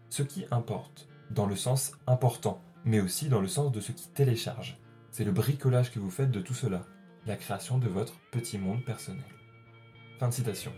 Ce 0.10 0.22
qui 0.22 0.46
importe, 0.52 1.08
dans 1.32 1.46
le 1.48 1.56
sens 1.56 1.94
important, 2.06 2.62
mais 2.84 3.00
aussi 3.00 3.30
dans 3.30 3.42
le 3.42 3.48
sens 3.48 3.72
de 3.72 3.80
ce 3.80 3.94
qui 3.94 4.10
télécharge. 4.10 4.78
C'est 5.10 5.24
le 5.24 5.32
bricolage 5.32 5.92
que 5.92 6.00
vous 6.00 6.12
faites 6.12 6.32
de 6.32 6.42
tout 6.42 6.54
cela, 6.54 6.86
la 7.28 7.36
création 7.36 7.78
de 7.78 7.88
votre 7.88 8.20
petit 8.32 8.58
monde 8.58 8.84
personnel. 8.84 9.24
Fin 10.20 10.30
de 10.30 10.34
citation. 10.34 10.72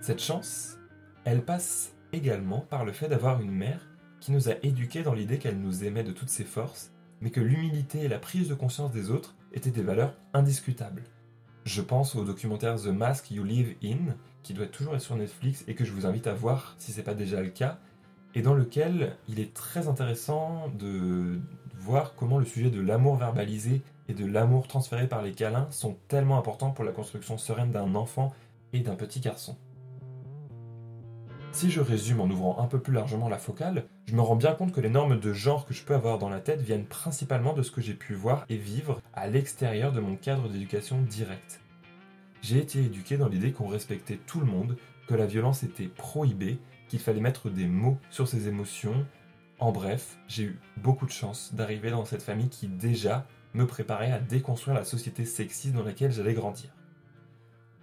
Cette 0.00 0.20
chance, 0.20 0.78
elle 1.24 1.44
passe 1.44 1.94
également 2.12 2.60
par 2.60 2.84
le 2.84 2.92
fait 2.92 3.08
d'avoir 3.08 3.40
une 3.40 3.52
mère 3.52 3.88
qui 4.20 4.32
nous 4.32 4.48
a 4.48 4.54
éduqués 4.62 5.02
dans 5.02 5.14
l'idée 5.14 5.38
qu'elle 5.38 5.60
nous 5.60 5.84
aimait 5.84 6.04
de 6.04 6.12
toutes 6.12 6.28
ses 6.28 6.44
forces, 6.44 6.92
mais 7.20 7.30
que 7.30 7.40
l'humilité 7.40 8.00
et 8.00 8.08
la 8.08 8.18
prise 8.18 8.48
de 8.48 8.54
conscience 8.54 8.92
des 8.92 9.10
autres 9.10 9.34
étaient 9.52 9.70
des 9.70 9.82
valeurs 9.82 10.14
indiscutables. 10.32 11.04
Je 11.64 11.80
pense 11.80 12.14
au 12.16 12.24
documentaire 12.24 12.76
The 12.76 12.88
Mask 12.88 13.30
You 13.30 13.44
Live 13.44 13.76
In, 13.82 14.14
qui 14.42 14.52
doit 14.52 14.66
toujours 14.66 14.94
être 14.94 15.00
sur 15.00 15.16
Netflix 15.16 15.64
et 15.68 15.74
que 15.74 15.84
je 15.84 15.92
vous 15.92 16.04
invite 16.04 16.26
à 16.26 16.34
voir 16.34 16.74
si 16.78 16.92
ce 16.92 16.98
n'est 16.98 17.04
pas 17.04 17.14
déjà 17.14 17.40
le 17.40 17.48
cas, 17.48 17.78
et 18.34 18.42
dans 18.42 18.54
lequel 18.54 19.16
il 19.28 19.40
est 19.40 19.54
très 19.54 19.88
intéressant 19.88 20.68
de 20.78 21.40
voir 21.78 22.14
comment 22.14 22.38
le 22.38 22.44
sujet 22.44 22.70
de 22.70 22.80
l'amour 22.80 23.16
verbalisé 23.16 23.82
et 24.08 24.14
de 24.14 24.26
l'amour 24.26 24.66
transféré 24.66 25.06
par 25.06 25.22
les 25.22 25.32
câlins 25.32 25.68
sont 25.70 25.96
tellement 26.08 26.38
importants 26.38 26.70
pour 26.70 26.84
la 26.84 26.92
construction 26.92 27.38
sereine 27.38 27.70
d'un 27.70 27.94
enfant 27.94 28.34
et 28.72 28.80
d'un 28.80 28.96
petit 28.96 29.20
garçon. 29.20 29.56
Si 31.52 31.70
je 31.70 31.80
résume 31.80 32.20
en 32.20 32.28
ouvrant 32.28 32.58
un 32.58 32.66
peu 32.66 32.80
plus 32.80 32.92
largement 32.92 33.28
la 33.28 33.38
focale, 33.38 33.84
je 34.06 34.16
me 34.16 34.20
rends 34.20 34.34
bien 34.34 34.54
compte 34.54 34.72
que 34.72 34.80
les 34.80 34.88
normes 34.88 35.20
de 35.20 35.32
genre 35.32 35.64
que 35.64 35.72
je 35.72 35.84
peux 35.84 35.94
avoir 35.94 36.18
dans 36.18 36.28
la 36.28 36.40
tête 36.40 36.60
viennent 36.60 36.84
principalement 36.84 37.52
de 37.52 37.62
ce 37.62 37.70
que 37.70 37.80
j'ai 37.80 37.94
pu 37.94 38.14
voir 38.14 38.44
et 38.48 38.56
vivre 38.56 39.00
à 39.12 39.28
l'extérieur 39.28 39.92
de 39.92 40.00
mon 40.00 40.16
cadre 40.16 40.48
d'éducation 40.48 41.00
directe. 41.02 41.60
J'ai 42.42 42.58
été 42.58 42.80
éduqué 42.80 43.16
dans 43.16 43.28
l'idée 43.28 43.52
qu'on 43.52 43.68
respectait 43.68 44.18
tout 44.26 44.40
le 44.40 44.46
monde, 44.46 44.76
que 45.06 45.14
la 45.14 45.26
violence 45.26 45.62
était 45.62 45.86
prohibée 45.86 46.58
qu'il 46.88 46.98
fallait 46.98 47.20
mettre 47.20 47.50
des 47.50 47.66
mots 47.66 47.98
sur 48.10 48.28
ses 48.28 48.48
émotions. 48.48 49.06
En 49.58 49.72
bref, 49.72 50.18
j'ai 50.28 50.44
eu 50.44 50.58
beaucoup 50.76 51.06
de 51.06 51.10
chance 51.10 51.54
d'arriver 51.54 51.90
dans 51.90 52.04
cette 52.04 52.22
famille 52.22 52.48
qui 52.48 52.68
déjà 52.68 53.26
me 53.54 53.66
préparait 53.66 54.12
à 54.12 54.18
déconstruire 54.18 54.74
la 54.76 54.84
société 54.84 55.24
sexiste 55.24 55.74
dans 55.74 55.84
laquelle 55.84 56.12
j'allais 56.12 56.34
grandir. 56.34 56.70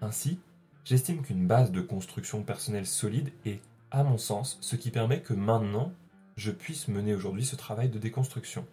Ainsi, 0.02 0.40
j'estime 0.84 1.22
qu'une 1.22 1.48
base 1.48 1.72
de 1.72 1.82
construction 1.82 2.44
personnelle 2.44 2.86
solide 2.86 3.32
est, 3.46 3.62
à 3.90 4.04
mon 4.04 4.18
sens, 4.18 4.58
ce 4.62 4.76
qui 4.76 4.92
permet 4.92 5.22
que 5.22 5.34
maintenant, 5.34 5.94
je 6.36 6.52
puisse 6.52 6.88
mener 6.88 7.14
aujourd'hui 7.14 7.46
ce 7.46 7.56
travail 7.56 7.90
de 7.90 8.00
déconstruction. 8.00 8.66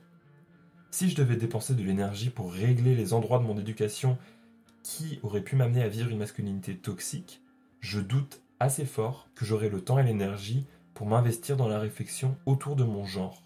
Si 0.90 1.11
je 1.11 1.16
devais 1.16 1.37
dépenser 1.37 1.75
de 1.75 1.82
l'énergie 1.82 2.30
pour 2.30 2.52
régler 2.52 2.94
les 2.94 3.12
endroits 3.12 3.38
de 3.38 3.44
mon 3.44 3.58
éducation 3.58 4.16
qui 4.82 5.20
auraient 5.23 5.42
pu 5.42 5.54
m'amener 5.54 5.82
à 5.82 5.88
vivre 5.88 6.08
une 6.08 6.18
masculinité 6.18 6.76
toxique, 6.76 7.42
je 7.80 8.00
doute 8.00 8.40
assez 8.60 8.84
fort 8.84 9.28
que 9.34 9.44
j'aurai 9.44 9.68
le 9.68 9.80
temps 9.80 9.98
et 9.98 10.02
l'énergie 10.02 10.66
pour 10.94 11.06
m'investir 11.06 11.56
dans 11.56 11.68
la 11.68 11.78
réflexion 11.78 12.36
autour 12.46 12.76
de 12.76 12.84
mon 12.84 13.04
genre. 13.04 13.42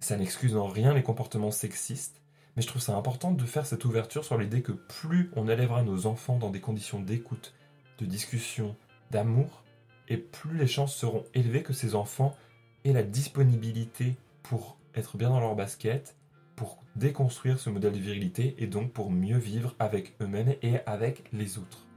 Ça 0.00 0.16
n'excuse 0.16 0.56
en 0.56 0.66
rien 0.66 0.94
les 0.94 1.02
comportements 1.02 1.50
sexistes, 1.50 2.20
mais 2.56 2.62
je 2.62 2.66
trouve 2.66 2.82
ça 2.82 2.96
important 2.96 3.32
de 3.32 3.44
faire 3.44 3.66
cette 3.66 3.84
ouverture 3.84 4.24
sur 4.24 4.38
l'idée 4.38 4.62
que 4.62 4.72
plus 4.72 5.30
on 5.34 5.48
élèvera 5.48 5.82
nos 5.82 6.06
enfants 6.06 6.38
dans 6.38 6.50
des 6.50 6.60
conditions 6.60 7.00
d'écoute, 7.00 7.54
de 7.98 8.06
discussion, 8.06 8.76
d'amour, 9.10 9.62
et 10.08 10.16
plus 10.16 10.56
les 10.56 10.66
chances 10.66 10.94
seront 10.94 11.24
élevées 11.34 11.62
que 11.62 11.72
ces 11.72 11.94
enfants 11.94 12.36
aient 12.84 12.92
la 12.92 13.02
disponibilité 13.02 14.16
pour 14.42 14.76
être 14.94 15.16
bien 15.16 15.30
dans 15.30 15.40
leur 15.40 15.54
basket, 15.54 16.16
pour 16.56 16.82
déconstruire 16.96 17.58
ce 17.58 17.70
modèle 17.70 17.92
de 17.92 17.98
virilité 17.98 18.56
et 18.58 18.66
donc 18.66 18.92
pour 18.92 19.10
mieux 19.10 19.38
vivre 19.38 19.74
avec 19.78 20.14
eux-mêmes 20.20 20.54
et 20.62 20.80
avec 20.86 21.24
les 21.32 21.58
autres. 21.58 21.89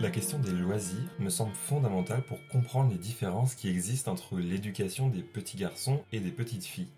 La 0.00 0.10
question 0.10 0.38
des 0.38 0.52
loisirs 0.52 1.10
me 1.18 1.28
semble 1.28 1.56
fondamentale 1.56 2.22
pour 2.22 2.38
comprendre 2.46 2.92
les 2.92 2.98
différences 2.98 3.56
qui 3.56 3.68
existent 3.68 4.12
entre 4.12 4.38
l'éducation 4.38 5.08
des 5.08 5.22
petits 5.22 5.56
garçons 5.56 6.04
et 6.12 6.20
des 6.20 6.30
petites 6.30 6.64
filles. 6.64 6.92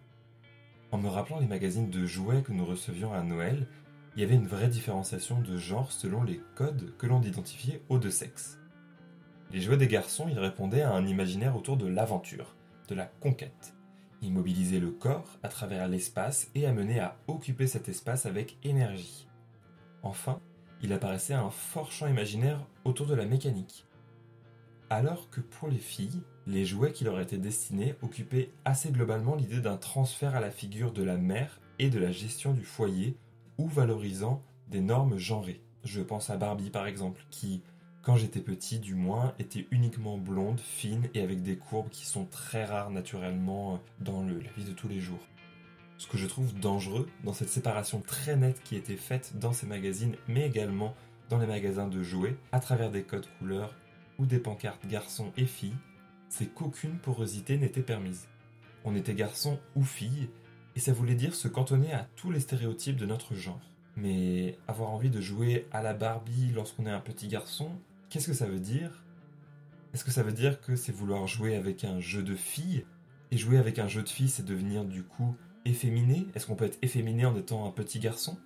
En 0.92 0.98
me 0.98 1.08
rappelant 1.08 1.40
les 1.40 1.46
magazines 1.46 1.88
de 1.88 2.04
jouets 2.04 2.42
que 2.42 2.52
nous 2.52 2.66
recevions 2.66 3.14
à 3.14 3.22
Noël, 3.22 3.66
il 4.14 4.20
y 4.20 4.24
avait 4.24 4.34
une 4.34 4.46
vraie 4.46 4.68
différenciation 4.68 5.40
de 5.40 5.56
genre 5.56 5.92
selon 5.92 6.22
les 6.22 6.42
codes 6.54 6.94
que 6.98 7.06
l'on 7.06 7.22
identifiait 7.22 7.80
aux 7.88 7.98
deux 7.98 8.10
sexes. 8.10 8.58
Les 9.50 9.62
jouets 9.62 9.78
des 9.78 9.88
garçons, 9.88 10.28
ils 10.28 10.38
répondaient 10.38 10.82
à 10.82 10.92
un 10.92 11.06
imaginaire 11.06 11.56
autour 11.56 11.78
de 11.78 11.86
l'aventure, 11.86 12.54
de 12.88 12.94
la 12.94 13.06
conquête. 13.06 13.74
Ils 14.20 14.34
mobilisaient 14.34 14.78
le 14.78 14.90
corps 14.90 15.38
à 15.42 15.48
travers 15.48 15.88
l'espace 15.88 16.50
et 16.54 16.66
amenaient 16.66 17.00
à 17.00 17.16
occuper 17.28 17.66
cet 17.66 17.88
espace 17.88 18.26
avec 18.26 18.58
énergie. 18.62 19.26
Enfin, 20.02 20.38
il 20.82 20.92
apparaissait 20.92 21.34
un 21.34 21.50
fort 21.50 21.92
champ 21.92 22.06
imaginaire 22.06 22.66
autour 22.84 23.06
de 23.06 23.14
la 23.14 23.26
mécanique. 23.26 23.86
Alors 24.88 25.30
que 25.30 25.40
pour 25.40 25.68
les 25.68 25.78
filles, 25.78 26.22
les 26.46 26.64
jouets 26.64 26.92
qui 26.92 27.04
leur 27.04 27.20
étaient 27.20 27.38
destinés 27.38 27.94
occupaient 28.02 28.50
assez 28.64 28.90
globalement 28.90 29.36
l'idée 29.36 29.60
d'un 29.60 29.76
transfert 29.76 30.34
à 30.34 30.40
la 30.40 30.50
figure 30.50 30.92
de 30.92 31.02
la 31.02 31.16
mère 31.16 31.60
et 31.78 31.90
de 31.90 31.98
la 31.98 32.10
gestion 32.10 32.52
du 32.52 32.64
foyer, 32.64 33.16
ou 33.56 33.68
valorisant 33.68 34.42
des 34.68 34.80
normes 34.80 35.18
genrées. 35.18 35.60
Je 35.84 36.00
pense 36.00 36.30
à 36.30 36.36
Barbie 36.36 36.70
par 36.70 36.86
exemple, 36.86 37.24
qui, 37.30 37.62
quand 38.02 38.16
j'étais 38.16 38.40
petit 38.40 38.78
du 38.78 38.94
moins, 38.94 39.34
était 39.38 39.66
uniquement 39.70 40.18
blonde, 40.18 40.60
fine 40.60 41.08
et 41.14 41.20
avec 41.20 41.42
des 41.42 41.56
courbes 41.56 41.90
qui 41.90 42.06
sont 42.06 42.24
très 42.24 42.64
rares 42.64 42.90
naturellement 42.90 43.80
dans 44.00 44.22
la 44.22 44.32
vie 44.56 44.64
de 44.64 44.72
tous 44.72 44.88
les 44.88 45.00
jours. 45.00 45.26
Ce 46.00 46.06
que 46.06 46.16
je 46.16 46.26
trouve 46.26 46.58
dangereux 46.58 47.06
dans 47.24 47.34
cette 47.34 47.50
séparation 47.50 48.00
très 48.00 48.34
nette 48.34 48.62
qui 48.62 48.74
était 48.74 48.96
faite 48.96 49.32
dans 49.34 49.52
ces 49.52 49.66
magazines, 49.66 50.16
mais 50.28 50.46
également 50.46 50.94
dans 51.28 51.36
les 51.36 51.46
magasins 51.46 51.88
de 51.88 52.02
jouets, 52.02 52.38
à 52.52 52.58
travers 52.58 52.90
des 52.90 53.02
codes 53.02 53.28
couleurs 53.38 53.74
ou 54.18 54.24
des 54.24 54.38
pancartes 54.38 54.86
garçons 54.86 55.30
et 55.36 55.44
filles, 55.44 55.76
c'est 56.30 56.54
qu'aucune 56.54 56.96
porosité 56.96 57.58
n'était 57.58 57.82
permise. 57.82 58.28
On 58.86 58.96
était 58.96 59.12
garçon 59.12 59.60
ou 59.76 59.84
fille, 59.84 60.30
et 60.74 60.80
ça 60.80 60.94
voulait 60.94 61.14
dire 61.14 61.34
se 61.34 61.48
cantonner 61.48 61.92
à 61.92 62.08
tous 62.16 62.30
les 62.30 62.40
stéréotypes 62.40 62.96
de 62.96 63.04
notre 63.04 63.34
genre. 63.34 63.60
Mais 63.94 64.56
avoir 64.68 64.88
envie 64.92 65.10
de 65.10 65.20
jouer 65.20 65.68
à 65.70 65.82
la 65.82 65.92
Barbie 65.92 66.50
lorsqu'on 66.54 66.86
est 66.86 66.90
un 66.90 67.00
petit 67.00 67.28
garçon, 67.28 67.72
qu'est-ce 68.08 68.28
que 68.28 68.32
ça 68.32 68.46
veut 68.46 68.58
dire? 68.58 69.04
Est-ce 69.92 70.04
que 70.04 70.12
ça 70.12 70.22
veut 70.22 70.32
dire 70.32 70.62
que 70.62 70.76
c'est 70.76 70.92
vouloir 70.92 71.26
jouer 71.26 71.56
avec 71.56 71.84
un 71.84 72.00
jeu 72.00 72.22
de 72.22 72.36
fille 72.36 72.86
Et 73.30 73.36
jouer 73.36 73.58
avec 73.58 73.78
un 73.78 73.86
jeu 73.86 74.02
de 74.02 74.08
fille, 74.08 74.30
c'est 74.30 74.46
devenir 74.46 74.86
du 74.86 75.02
coup 75.02 75.36
efféminé? 75.64 76.26
Est-ce 76.34 76.46
qu'on 76.46 76.56
peut 76.56 76.64
être 76.64 76.78
efféminé 76.82 77.24
en 77.26 77.36
étant 77.36 77.66
un 77.66 77.70
petit 77.70 77.98
garçon? 77.98 78.38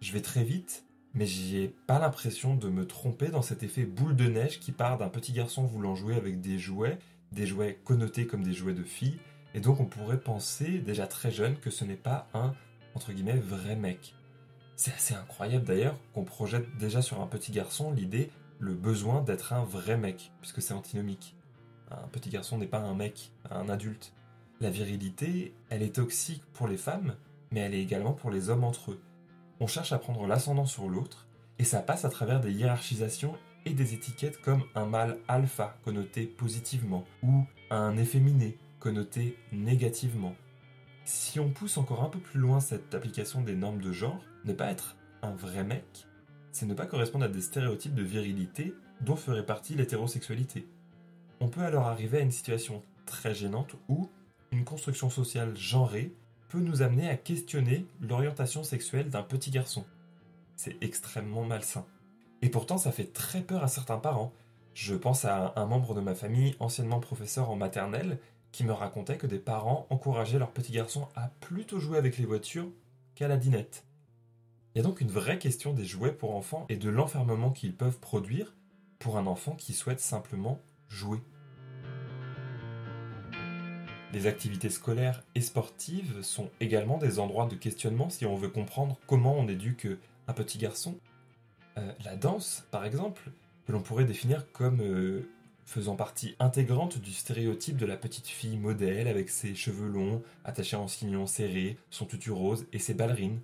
Je 0.00 0.12
vais 0.12 0.20
très 0.22 0.44
vite, 0.44 0.84
mais 1.14 1.26
j'ai 1.26 1.68
pas 1.86 1.98
l'impression 1.98 2.54
de 2.54 2.68
me 2.68 2.86
tromper 2.86 3.28
dans 3.28 3.42
cet 3.42 3.62
effet 3.62 3.84
boule 3.84 4.16
de 4.16 4.26
neige 4.26 4.60
qui 4.60 4.72
part 4.72 4.98
d'un 4.98 5.08
petit 5.08 5.32
garçon 5.32 5.64
voulant 5.64 5.94
jouer 5.94 6.14
avec 6.14 6.40
des 6.40 6.58
jouets, 6.58 6.98
des 7.32 7.46
jouets 7.46 7.78
connotés 7.84 8.26
comme 8.26 8.42
des 8.42 8.52
jouets 8.52 8.74
de 8.74 8.84
filles, 8.84 9.18
Et 9.54 9.60
donc 9.60 9.80
on 9.80 9.84
pourrait 9.84 10.20
penser 10.20 10.78
déjà 10.78 11.06
très 11.06 11.30
jeune 11.30 11.56
que 11.58 11.70
ce 11.70 11.84
n'est 11.84 11.96
pas 11.96 12.28
un, 12.34 12.54
entre 12.94 13.12
guillemets, 13.12 13.38
vrai 13.38 13.76
mec. 13.76 14.14
C'est 14.76 14.92
assez 14.92 15.14
incroyable 15.14 15.64
d'ailleurs 15.64 15.98
qu'on 16.14 16.24
projette 16.24 16.76
déjà 16.78 17.02
sur 17.02 17.20
un 17.20 17.26
petit 17.26 17.52
garçon 17.52 17.92
l'idée, 17.92 18.30
le 18.58 18.74
besoin 18.74 19.22
d'être 19.22 19.52
un 19.52 19.64
vrai 19.64 19.96
mec, 19.96 20.32
puisque 20.40 20.62
c'est 20.62 20.74
antinomique. 20.74 21.36
Un 21.90 22.08
petit 22.08 22.30
garçon 22.30 22.56
n'est 22.56 22.66
pas 22.66 22.80
un 22.80 22.94
mec, 22.94 23.32
un 23.50 23.68
adulte. 23.68 24.14
La 24.62 24.70
virilité, 24.70 25.56
elle 25.70 25.82
est 25.82 25.96
toxique 25.96 26.44
pour 26.52 26.68
les 26.68 26.76
femmes, 26.76 27.16
mais 27.50 27.58
elle 27.58 27.74
est 27.74 27.82
également 27.82 28.12
pour 28.12 28.30
les 28.30 28.48
hommes 28.48 28.62
entre 28.62 28.92
eux. 28.92 29.02
On 29.58 29.66
cherche 29.66 29.90
à 29.90 29.98
prendre 29.98 30.24
l'ascendant 30.28 30.66
sur 30.66 30.88
l'autre, 30.88 31.26
et 31.58 31.64
ça 31.64 31.80
passe 31.80 32.04
à 32.04 32.10
travers 32.10 32.40
des 32.40 32.52
hiérarchisations 32.52 33.34
et 33.66 33.74
des 33.74 33.92
étiquettes 33.92 34.40
comme 34.40 34.62
un 34.76 34.86
mâle 34.86 35.18
alpha 35.26 35.76
connoté 35.84 36.26
positivement, 36.26 37.04
ou 37.24 37.44
un 37.70 37.96
efféminé 37.96 38.56
connoté 38.78 39.36
négativement. 39.50 40.36
Si 41.04 41.40
on 41.40 41.50
pousse 41.50 41.76
encore 41.76 42.04
un 42.04 42.08
peu 42.08 42.20
plus 42.20 42.38
loin 42.38 42.60
cette 42.60 42.94
application 42.94 43.40
des 43.40 43.56
normes 43.56 43.80
de 43.80 43.90
genre, 43.90 44.22
ne 44.44 44.52
pas 44.52 44.70
être 44.70 44.96
un 45.22 45.34
vrai 45.34 45.64
mec, 45.64 46.06
c'est 46.52 46.66
ne 46.66 46.74
pas 46.74 46.86
correspondre 46.86 47.24
à 47.24 47.28
des 47.28 47.40
stéréotypes 47.40 47.96
de 47.96 48.04
virilité 48.04 48.74
dont 49.00 49.16
ferait 49.16 49.44
partie 49.44 49.74
l'hétérosexualité. 49.74 50.68
On 51.40 51.48
peut 51.48 51.62
alors 51.62 51.88
arriver 51.88 52.18
à 52.18 52.22
une 52.22 52.30
situation 52.30 52.84
très 53.06 53.34
gênante 53.34 53.74
où 53.88 54.08
une 54.52 54.64
construction 54.64 55.10
sociale 55.10 55.56
genrée 55.56 56.12
peut 56.48 56.60
nous 56.60 56.82
amener 56.82 57.08
à 57.08 57.16
questionner 57.16 57.86
l'orientation 58.00 58.62
sexuelle 58.62 59.08
d'un 59.08 59.22
petit 59.22 59.50
garçon. 59.50 59.84
C'est 60.56 60.76
extrêmement 60.82 61.44
malsain. 61.44 61.86
Et 62.42 62.50
pourtant, 62.50 62.76
ça 62.76 62.92
fait 62.92 63.12
très 63.12 63.40
peur 63.40 63.64
à 63.64 63.68
certains 63.68 63.96
parents. 63.96 64.32
Je 64.74 64.94
pense 64.94 65.24
à 65.24 65.54
un 65.56 65.66
membre 65.66 65.94
de 65.94 66.00
ma 66.00 66.14
famille, 66.14 66.54
anciennement 66.60 67.00
professeur 67.00 67.50
en 67.50 67.56
maternelle, 67.56 68.18
qui 68.52 68.64
me 68.64 68.72
racontait 68.72 69.16
que 69.16 69.26
des 69.26 69.38
parents 69.38 69.86
encourageaient 69.88 70.38
leur 70.38 70.50
petit 70.50 70.72
garçon 70.72 71.08
à 71.16 71.28
plutôt 71.40 71.80
jouer 71.80 71.96
avec 71.96 72.18
les 72.18 72.26
voitures 72.26 72.68
qu'à 73.14 73.28
la 73.28 73.38
dinette. 73.38 73.86
Il 74.74 74.78
y 74.78 74.80
a 74.80 74.84
donc 74.84 75.00
une 75.00 75.10
vraie 75.10 75.38
question 75.38 75.72
des 75.72 75.84
jouets 75.86 76.12
pour 76.12 76.34
enfants 76.34 76.66
et 76.68 76.76
de 76.76 76.90
l'enfermement 76.90 77.50
qu'ils 77.50 77.74
peuvent 77.74 77.98
produire 77.98 78.54
pour 78.98 79.16
un 79.16 79.26
enfant 79.26 79.54
qui 79.54 79.72
souhaite 79.72 80.00
simplement 80.00 80.60
jouer. 80.88 81.18
Les 84.12 84.26
activités 84.26 84.68
scolaires 84.68 85.22
et 85.34 85.40
sportives 85.40 86.20
sont 86.20 86.50
également 86.60 86.98
des 86.98 87.18
endroits 87.18 87.46
de 87.46 87.54
questionnement 87.54 88.10
si 88.10 88.26
on 88.26 88.36
veut 88.36 88.50
comprendre 88.50 88.98
comment 89.06 89.34
on 89.38 89.48
éduque 89.48 89.88
un 90.28 90.34
petit 90.34 90.58
garçon. 90.58 90.98
Euh, 91.78 91.92
la 92.04 92.16
danse, 92.16 92.64
par 92.70 92.84
exemple, 92.84 93.30
que 93.66 93.72
l'on 93.72 93.80
pourrait 93.80 94.04
définir 94.04 94.52
comme 94.52 94.82
euh, 94.82 95.26
faisant 95.64 95.96
partie 95.96 96.36
intégrante 96.40 96.98
du 96.98 97.10
stéréotype 97.10 97.78
de 97.78 97.86
la 97.86 97.96
petite 97.96 98.26
fille 98.26 98.58
modèle 98.58 99.08
avec 99.08 99.30
ses 99.30 99.54
cheveux 99.54 99.88
longs, 99.88 100.22
attachés 100.44 100.76
en 100.76 100.88
cignon 100.88 101.26
serré, 101.26 101.78
son 101.88 102.04
tutu 102.04 102.30
rose 102.30 102.66
et 102.74 102.78
ses 102.78 102.92
ballerines. 102.92 103.40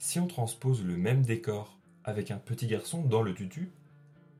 Si 0.00 0.18
on 0.18 0.26
transpose 0.26 0.84
le 0.84 0.96
même 0.96 1.22
décor 1.22 1.78
avec 2.02 2.32
un 2.32 2.38
petit 2.38 2.66
garçon 2.66 3.02
dans 3.02 3.22
le 3.22 3.34
tutu, 3.34 3.70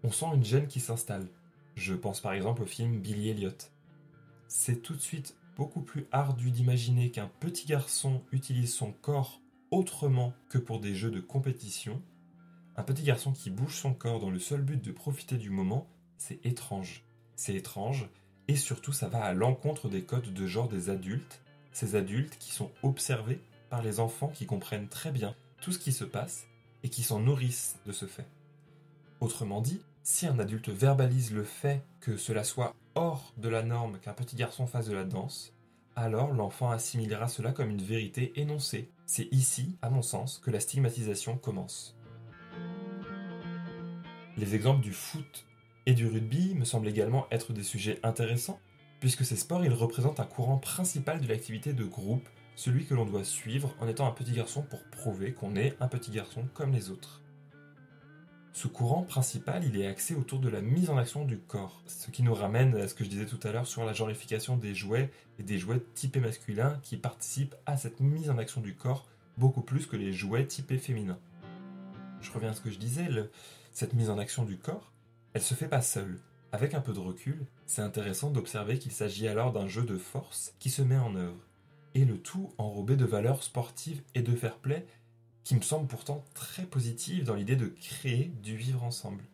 on 0.02 0.10
sent 0.10 0.26
une 0.34 0.44
gêne 0.44 0.66
qui 0.66 0.80
s'installe. 0.80 1.28
Je 1.76 1.94
pense 1.94 2.20
par 2.20 2.32
exemple 2.32 2.62
au 2.62 2.66
film 2.66 2.99
Billy 2.99 3.28
Elliot 3.28 3.50
c'est 4.50 4.83
tout 4.83 4.95
de 4.95 5.00
suite 5.00 5.37
beaucoup 5.57 5.80
plus 5.80 6.07
ardu 6.11 6.50
d'imaginer 6.50 7.12
qu'un 7.12 7.30
petit 7.38 7.66
garçon 7.66 8.21
utilise 8.33 8.75
son 8.75 8.90
corps 8.90 9.40
autrement 9.71 10.35
que 10.49 10.59
pour 10.59 10.80
des 10.80 10.97
jeux 10.97 11.12
de 11.12 11.21
compétition. 11.21 12.02
Un 12.76 12.83
petit 12.83 13.04
garçon 13.04 13.33
qui 13.33 13.50
bouge 13.50 13.76
son 13.76 13.95
corps 13.95 14.19
dans 14.19 14.28
le 14.28 14.40
seul 14.40 14.62
but 14.62 14.85
de 14.85 14.90
profiter 14.90 15.37
du 15.37 15.50
moment, 15.50 15.87
c'est 16.19 16.45
étrange. 16.45 17.04
C'est 17.37 17.54
étrange, 17.54 18.09
et 18.49 18.57
surtout 18.57 18.92
ça 18.92 19.09
va 19.09 19.23
à 19.23 19.35
l'encontre 19.35 19.88
des 19.88 20.02
codes 20.02 20.35
de 20.35 20.47
genre 20.49 20.69
des 20.69 20.90
adultes, 20.90 21.40
ces 21.71 21.95
adultes 21.95 22.37
qui 22.38 22.50
sont 22.50 22.73
observés 22.83 23.40
par 23.69 23.83
les 23.83 24.00
enfants 24.00 24.33
qui 24.35 24.47
comprennent 24.47 24.88
très 24.88 25.12
bien 25.12 25.37
tout 25.62 25.71
ce 25.71 25.78
qui 25.78 25.92
se 25.92 26.04
passe 26.04 26.49
et 26.83 26.88
qui 26.88 27.04
s'en 27.04 27.21
nourrissent 27.21 27.76
de 27.86 27.93
ce 27.93 28.06
fait. 28.06 28.26
Autrement 29.21 29.60
dit, 29.60 29.80
si 30.10 30.26
un 30.26 30.40
adulte 30.40 30.70
verbalise 30.70 31.32
le 31.32 31.44
fait 31.44 31.84
que 32.00 32.16
cela 32.16 32.42
soit 32.42 32.75
hors 32.96 33.32
de 33.36 33.49
la 33.49 33.62
norme 33.62 33.99
qu'un 34.00 34.12
petit 34.12 34.34
garçon 34.34 34.66
fasse 34.66 34.88
de 34.88 34.92
la 34.92 35.04
danse, 35.04 35.54
alors 35.94 36.32
l'enfant 36.32 36.68
assimilera 36.70 37.28
cela 37.28 37.52
comme 37.52 37.70
une 37.70 37.80
vérité 37.80 38.32
énoncée. 38.34 38.90
C'est 39.06 39.32
ici, 39.32 39.76
à 39.82 39.88
mon 39.88 40.02
sens, 40.02 40.40
que 40.44 40.50
la 40.50 40.58
stigmatisation 40.58 41.38
commence. 41.38 41.96
Les 44.36 44.56
exemples 44.56 44.82
du 44.82 44.92
foot 44.92 45.46
et 45.86 45.94
du 45.94 46.08
rugby 46.08 46.56
me 46.56 46.64
semblent 46.64 46.88
également 46.88 47.28
être 47.30 47.52
des 47.52 47.62
sujets 47.62 48.00
intéressants, 48.02 48.60
puisque 48.99 49.25
ces 49.25 49.36
sports 49.36 49.64
ils 49.64 49.73
représentent 49.73 50.20
un 50.20 50.25
courant 50.25 50.58
principal 50.58 51.20
de 51.20 51.28
l'activité 51.28 51.73
de 51.73 51.84
groupe, 51.84 52.28
celui 52.56 52.84
que 52.84 52.94
l'on 52.94 53.06
doit 53.06 53.25
suivre 53.25 53.76
en 53.78 53.86
étant 53.86 54.08
un 54.08 54.12
petit 54.12 54.32
garçon 54.32 54.62
pour 54.62 54.82
prouver 54.90 55.32
qu'on 55.34 55.54
est 55.54 55.76
un 55.80 55.86
petit 55.86 56.10
garçon 56.10 56.49
comme 56.52 56.73
les 56.73 56.90
autres. 56.90 57.23
Ce 58.52 58.67
courant 58.67 59.02
principal, 59.02 59.65
il 59.65 59.80
est 59.80 59.86
axé 59.86 60.15
autour 60.15 60.41
de 60.41 60.49
la 60.49 60.60
mise 60.60 60.91
en 60.91 60.99
action 60.99 61.25
du 61.25 61.39
corps, 61.39 61.82
ce 61.86 62.10
qui 62.10 62.23
nous 62.23 62.34
ramène 62.34 62.75
à 62.76 62.89
ce 62.89 62.95
que 62.95 63.04
je 63.04 63.08
disais 63.08 63.26
tout 63.26 63.39
à 63.45 63.52
l'heure 63.52 63.67
sur 63.67 63.84
la 63.84 63.93
genrification 63.93 64.56
des 64.56 64.75
jouets 64.75 65.10
et 65.39 65.45
des 65.45 65.56
jouets 65.56 65.80
typés 65.95 66.21
masculins 66.21 66.78
qui 66.82 66.97
participent 66.97 67.54
à 67.65 67.76
cette 67.76 68.00
mise 68.00 68.28
en 68.28 68.39
action 68.39 68.60
du 68.60 68.75
corps 68.75 69.06
beaucoup 69.39 69.63
plus 69.63 69.86
que 69.86 69.97
les 69.97 70.13
jouets 70.13 70.47
typés 70.47 70.78
féminins. 70.78 71.19
Je 72.21 72.30
reviens 72.32 72.50
à 72.50 72.52
ce 72.52 72.60
que 72.60 72.71
je 72.71 72.78
disais, 72.78 73.08
cette 73.73 73.95
mise 73.95 74.10
en 74.10 74.19
action 74.19 74.45
du 74.45 74.58
corps, 74.58 74.93
elle 75.32 75.43
se 75.43 75.54
fait 75.54 75.69
pas 75.69 75.80
seule. 75.80 76.21
Avec 76.52 76.75
un 76.75 76.80
peu 76.80 76.93
de 76.93 76.99
recul, 76.99 77.47
c'est 77.67 77.82
intéressant 77.82 78.30
d'observer 78.30 78.78
qu'il 78.78 78.93
s'agit 78.93 79.28
alors 79.28 79.52
d'un 79.52 79.69
jeu 79.69 79.84
de 79.84 79.97
force 79.97 80.54
qui 80.58 80.71
se 80.71 80.82
met 80.82 80.99
en 80.99 81.15
œuvre, 81.15 81.47
et 81.95 82.04
le 82.04 82.19
tout 82.19 82.52
enrobé 82.58 82.97
de 82.97 83.04
valeurs 83.04 83.45
sportives 83.45 84.02
et 84.17 84.23
de 84.23 84.34
fair 84.34 84.58
play 84.58 84.86
qui 85.44 85.54
me 85.56 85.62
semble 85.62 85.86
pourtant 85.86 86.24
très 86.34 86.64
positive 86.64 87.24
dans 87.24 87.34
l'idée 87.34 87.56
de 87.56 87.66
créer 87.66 88.32
du 88.42 88.56
vivre 88.56 88.84
ensemble. 88.84 89.24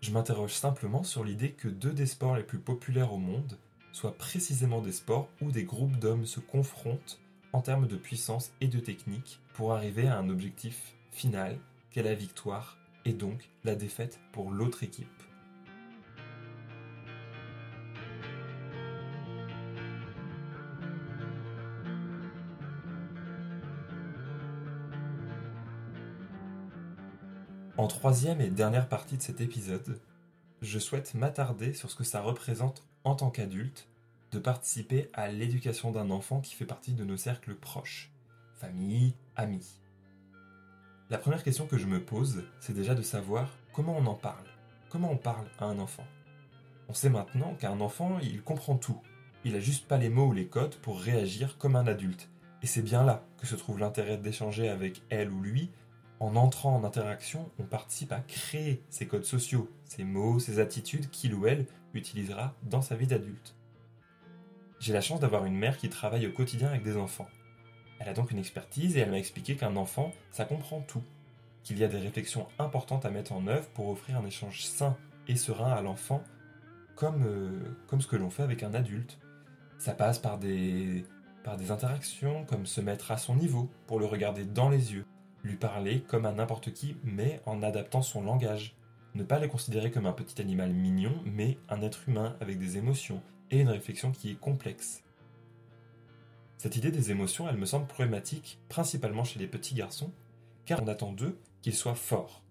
Je 0.00 0.10
m'interroge 0.10 0.52
simplement 0.52 1.02
sur 1.02 1.24
l'idée 1.24 1.52
que 1.52 1.68
deux 1.68 1.92
des 1.92 2.06
sports 2.06 2.36
les 2.36 2.42
plus 2.42 2.58
populaires 2.58 3.12
au 3.12 3.18
monde 3.18 3.58
soient 3.92 4.16
précisément 4.16 4.82
des 4.82 4.92
sports 4.92 5.28
où 5.40 5.50
des 5.50 5.64
groupes 5.64 5.98
d'hommes 5.98 6.26
se 6.26 6.40
confrontent 6.40 7.18
en 7.52 7.62
termes 7.62 7.88
de 7.88 7.96
puissance 7.96 8.52
et 8.60 8.68
de 8.68 8.78
technique 8.78 9.40
pour 9.54 9.72
arriver 9.72 10.06
à 10.06 10.18
un 10.18 10.28
objectif 10.28 10.94
final 11.10 11.58
qu'est 11.90 12.02
la 12.02 12.14
victoire 12.14 12.76
et 13.06 13.14
donc 13.14 13.48
la 13.64 13.74
défaite 13.74 14.20
pour 14.32 14.50
l'autre 14.50 14.82
équipe. 14.82 15.15
En 27.78 27.88
troisième 27.88 28.40
et 28.40 28.48
dernière 28.48 28.88
partie 28.88 29.18
de 29.18 29.22
cet 29.22 29.42
épisode, 29.42 30.00
je 30.62 30.78
souhaite 30.78 31.12
m'attarder 31.12 31.74
sur 31.74 31.90
ce 31.90 31.96
que 31.96 32.04
ça 32.04 32.22
représente 32.22 32.82
en 33.04 33.14
tant 33.14 33.28
qu'adulte 33.28 33.86
de 34.32 34.38
participer 34.38 35.10
à 35.12 35.28
l'éducation 35.28 35.90
d'un 35.90 36.10
enfant 36.10 36.40
qui 36.40 36.54
fait 36.54 36.64
partie 36.64 36.94
de 36.94 37.04
nos 37.04 37.18
cercles 37.18 37.54
proches, 37.54 38.10
famille, 38.54 39.12
amis. 39.36 39.78
La 41.10 41.18
première 41.18 41.44
question 41.44 41.66
que 41.66 41.76
je 41.76 41.86
me 41.86 42.02
pose, 42.02 42.44
c'est 42.60 42.72
déjà 42.72 42.94
de 42.94 43.02
savoir 43.02 43.54
comment 43.74 43.94
on 43.98 44.06
en 44.06 44.14
parle. 44.14 44.46
Comment 44.88 45.12
on 45.12 45.18
parle 45.18 45.46
à 45.58 45.66
un 45.66 45.78
enfant? 45.78 46.06
On 46.88 46.94
sait 46.94 47.10
maintenant 47.10 47.56
qu'un 47.56 47.80
enfant, 47.80 48.18
il 48.22 48.42
comprend 48.42 48.78
tout. 48.78 49.02
Il 49.44 49.54
a 49.54 49.60
juste 49.60 49.86
pas 49.86 49.98
les 49.98 50.08
mots 50.08 50.28
ou 50.28 50.32
les 50.32 50.46
codes 50.46 50.76
pour 50.76 50.98
réagir 50.98 51.58
comme 51.58 51.76
un 51.76 51.86
adulte. 51.86 52.30
Et 52.62 52.66
c'est 52.66 52.80
bien 52.80 53.04
là 53.04 53.22
que 53.36 53.46
se 53.46 53.54
trouve 53.54 53.78
l'intérêt 53.78 54.16
d'échanger 54.16 54.70
avec 54.70 55.02
elle 55.10 55.30
ou 55.30 55.42
lui 55.42 55.70
en 56.20 56.36
entrant 56.36 56.74
en 56.74 56.84
interaction, 56.84 57.50
on 57.58 57.64
participe 57.64 58.12
à 58.12 58.20
créer 58.20 58.82
ces 58.90 59.06
codes 59.06 59.24
sociaux, 59.24 59.70
ces 59.84 60.04
mots, 60.04 60.38
ces 60.38 60.58
attitudes 60.58 61.10
qu'il 61.10 61.34
ou 61.34 61.46
elle 61.46 61.66
utilisera 61.94 62.54
dans 62.62 62.82
sa 62.82 62.96
vie 62.96 63.06
d'adulte. 63.06 63.54
J'ai 64.78 64.92
la 64.92 65.00
chance 65.00 65.20
d'avoir 65.20 65.46
une 65.46 65.56
mère 65.56 65.78
qui 65.78 65.88
travaille 65.88 66.26
au 66.26 66.32
quotidien 66.32 66.68
avec 66.68 66.82
des 66.82 66.96
enfants. 66.96 67.28
Elle 67.98 68.08
a 68.08 68.14
donc 68.14 68.30
une 68.30 68.38
expertise 68.38 68.96
et 68.96 69.00
elle 69.00 69.10
m'a 69.10 69.18
expliqué 69.18 69.56
qu'un 69.56 69.76
enfant, 69.76 70.12
ça 70.30 70.44
comprend 70.44 70.80
tout, 70.80 71.02
qu'il 71.62 71.78
y 71.78 71.84
a 71.84 71.88
des 71.88 71.98
réflexions 71.98 72.46
importantes 72.58 73.06
à 73.06 73.10
mettre 73.10 73.32
en 73.32 73.46
œuvre 73.46 73.68
pour 73.70 73.88
offrir 73.88 74.18
un 74.18 74.26
échange 74.26 74.64
sain 74.64 74.96
et 75.28 75.36
serein 75.36 75.72
à 75.72 75.82
l'enfant, 75.82 76.22
comme, 76.94 77.24
euh, 77.26 77.76
comme 77.88 78.00
ce 78.00 78.06
que 78.06 78.16
l'on 78.16 78.30
fait 78.30 78.42
avec 78.42 78.62
un 78.62 78.74
adulte. 78.74 79.18
Ça 79.78 79.92
passe 79.92 80.18
par 80.18 80.38
des, 80.38 81.04
par 81.42 81.56
des 81.56 81.70
interactions 81.70 82.44
comme 82.44 82.66
se 82.66 82.80
mettre 82.80 83.12
à 83.12 83.18
son 83.18 83.34
niveau 83.34 83.70
pour 83.86 83.98
le 83.98 84.06
regarder 84.06 84.44
dans 84.44 84.68
les 84.68 84.92
yeux, 84.92 85.06
lui 85.46 85.56
parler 85.56 86.02
comme 86.02 86.26
à 86.26 86.32
n'importe 86.32 86.72
qui, 86.72 86.96
mais 87.04 87.40
en 87.46 87.62
adaptant 87.62 88.02
son 88.02 88.22
langage. 88.22 88.76
Ne 89.14 89.22
pas 89.22 89.38
le 89.38 89.48
considérer 89.48 89.90
comme 89.90 90.06
un 90.06 90.12
petit 90.12 90.40
animal 90.42 90.72
mignon, 90.72 91.22
mais 91.24 91.58
un 91.68 91.80
être 91.82 92.08
humain 92.08 92.36
avec 92.40 92.58
des 92.58 92.76
émotions 92.76 93.22
et 93.50 93.60
une 93.60 93.68
réflexion 93.68 94.12
qui 94.12 94.32
est 94.32 94.40
complexe. 94.40 95.02
Cette 96.58 96.76
idée 96.76 96.90
des 96.90 97.10
émotions, 97.10 97.48
elle 97.48 97.56
me 97.56 97.66
semble 97.66 97.86
problématique, 97.86 98.58
principalement 98.68 99.24
chez 99.24 99.38
les 99.38 99.46
petits 99.46 99.74
garçons, 99.74 100.12
car 100.64 100.82
on 100.82 100.88
attend 100.88 101.12
d'eux 101.12 101.38
qu'ils 101.62 101.74
soient 101.74 101.94
forts. 101.94 102.42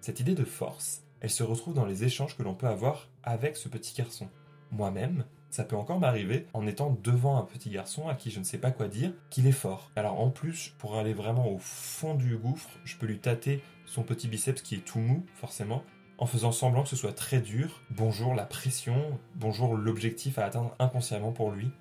Cette 0.00 0.20
idée 0.20 0.34
de 0.34 0.44
force, 0.44 1.02
elle 1.20 1.30
se 1.30 1.42
retrouve 1.42 1.74
dans 1.74 1.84
les 1.84 2.04
échanges 2.04 2.36
que 2.36 2.42
l'on 2.42 2.54
peut 2.54 2.68
avoir 2.68 3.08
avec 3.22 3.56
ce 3.56 3.68
petit 3.68 3.94
garçon. 3.94 4.28
Moi-même, 4.70 5.24
Ça 5.50 5.64
peut 5.64 5.74
encore 5.74 5.98
m'arriver 5.98 6.46
en 6.54 6.64
étant 6.64 6.96
devant 7.02 7.36
un 7.36 7.42
petit 7.42 7.70
garçon 7.70 8.08
à 8.08 8.14
qui 8.14 8.30
je 8.30 8.38
ne 8.38 8.44
sais 8.44 8.58
pas 8.58 8.70
quoi 8.70 8.86
dire 8.86 9.12
qu'il 9.30 9.48
est 9.48 9.52
fort. 9.52 9.90
Alors 9.96 10.20
en 10.20 10.30
plus, 10.30 10.72
pour 10.78 10.96
aller 10.96 11.12
vraiment 11.12 11.50
au 11.50 11.58
fond 11.58 12.14
du 12.14 12.36
gouffre, 12.36 12.70
je 12.84 12.96
peux 12.96 13.06
lui 13.06 13.18
tâter 13.18 13.60
son 13.84 14.04
petit 14.04 14.28
biceps 14.28 14.62
qui 14.62 14.76
est 14.76 14.84
tout 14.84 15.00
mou, 15.00 15.26
forcément, 15.34 15.82
en 16.18 16.26
faisant 16.26 16.52
semblant 16.52 16.84
que 16.84 16.88
ce 16.88 16.94
soit 16.94 17.14
très 17.14 17.40
dur. 17.40 17.82
Bonjour 17.90 18.36
la 18.36 18.44
pression, 18.44 19.18
bonjour 19.34 19.76
l'objectif 19.76 20.38
à 20.38 20.44
atteindre 20.44 20.76
inconsciemment 20.78 21.32
pour 21.32 21.50
lui. 21.50 21.72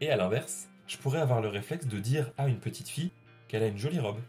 Et 0.00 0.10
à 0.10 0.16
l'inverse, 0.16 0.68
je 0.88 0.96
pourrais 0.96 1.20
avoir 1.20 1.40
le 1.40 1.48
réflexe 1.48 1.86
de 1.86 2.00
dire 2.00 2.32
à 2.36 2.48
une 2.48 2.58
petite 2.58 2.88
fille 2.88 3.12
qu'elle 3.46 3.62
a 3.62 3.68
une 3.68 3.78
jolie 3.78 4.00
robe. 4.00 4.20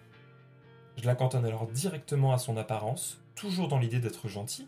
Je 1.01 1.07
la 1.07 1.15
cantonne 1.15 1.45
alors 1.45 1.65
directement 1.65 2.33
à 2.33 2.37
son 2.37 2.55
apparence, 2.57 3.19
toujours 3.33 3.67
dans 3.67 3.79
l'idée 3.79 3.99
d'être 3.99 4.27
gentil, 4.27 4.67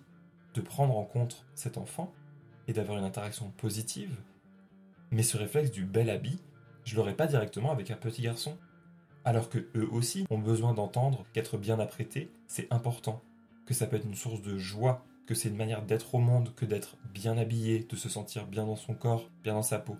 de 0.56 0.62
prendre 0.62 0.98
en 0.98 1.04
compte 1.04 1.46
cet 1.54 1.78
enfant 1.78 2.12
et 2.68 2.74
d'avoir 2.74 2.98
une 2.98 3.04
interaction 3.04 3.52
positive. 3.58 4.16
Mais 5.12 5.24
ce 5.24 5.38
réflexe 5.38 5.72
du 5.72 5.86
bel 5.86 6.10
habit, 6.10 6.40
je 6.84 6.96
l'aurais 6.96 7.16
pas 7.16 7.28
directement 7.28 7.72
avec 7.72 7.92
un 7.92 7.96
petit 7.96 8.22
garçon. 8.22 8.58
Alors 9.24 9.50
que 9.50 9.70
eux 9.76 9.88
aussi 9.92 10.26
ont 10.30 10.38
besoin 10.38 10.74
d'entendre 10.74 11.26
qu'être 11.34 11.58
bien 11.58 11.80
apprêté, 11.80 12.32
c'est 12.48 12.72
important, 12.72 13.22
que 13.66 13.74
ça 13.74 13.88
peut 13.88 13.96
être 13.96 14.06
une 14.06 14.16
source 14.16 14.42
de 14.42 14.58
joie, 14.58 15.04
que 15.26 15.34
c'est 15.34 15.50
une 15.50 15.56
manière 15.56 15.82
d'être 15.82 16.14
au 16.14 16.20
monde 16.20 16.54
que 16.56 16.66
d'être 16.66 16.98
bien 17.12 17.38
habillé, 17.38 17.80
de 17.90 17.96
se 17.96 18.10
sentir 18.10 18.46
bien 18.46 18.66
dans 18.66 18.76
son 18.76 18.94
corps, 18.94 19.30
bien 19.44 19.54
dans 19.54 19.64
sa 19.64 19.80
peau. 19.80 19.98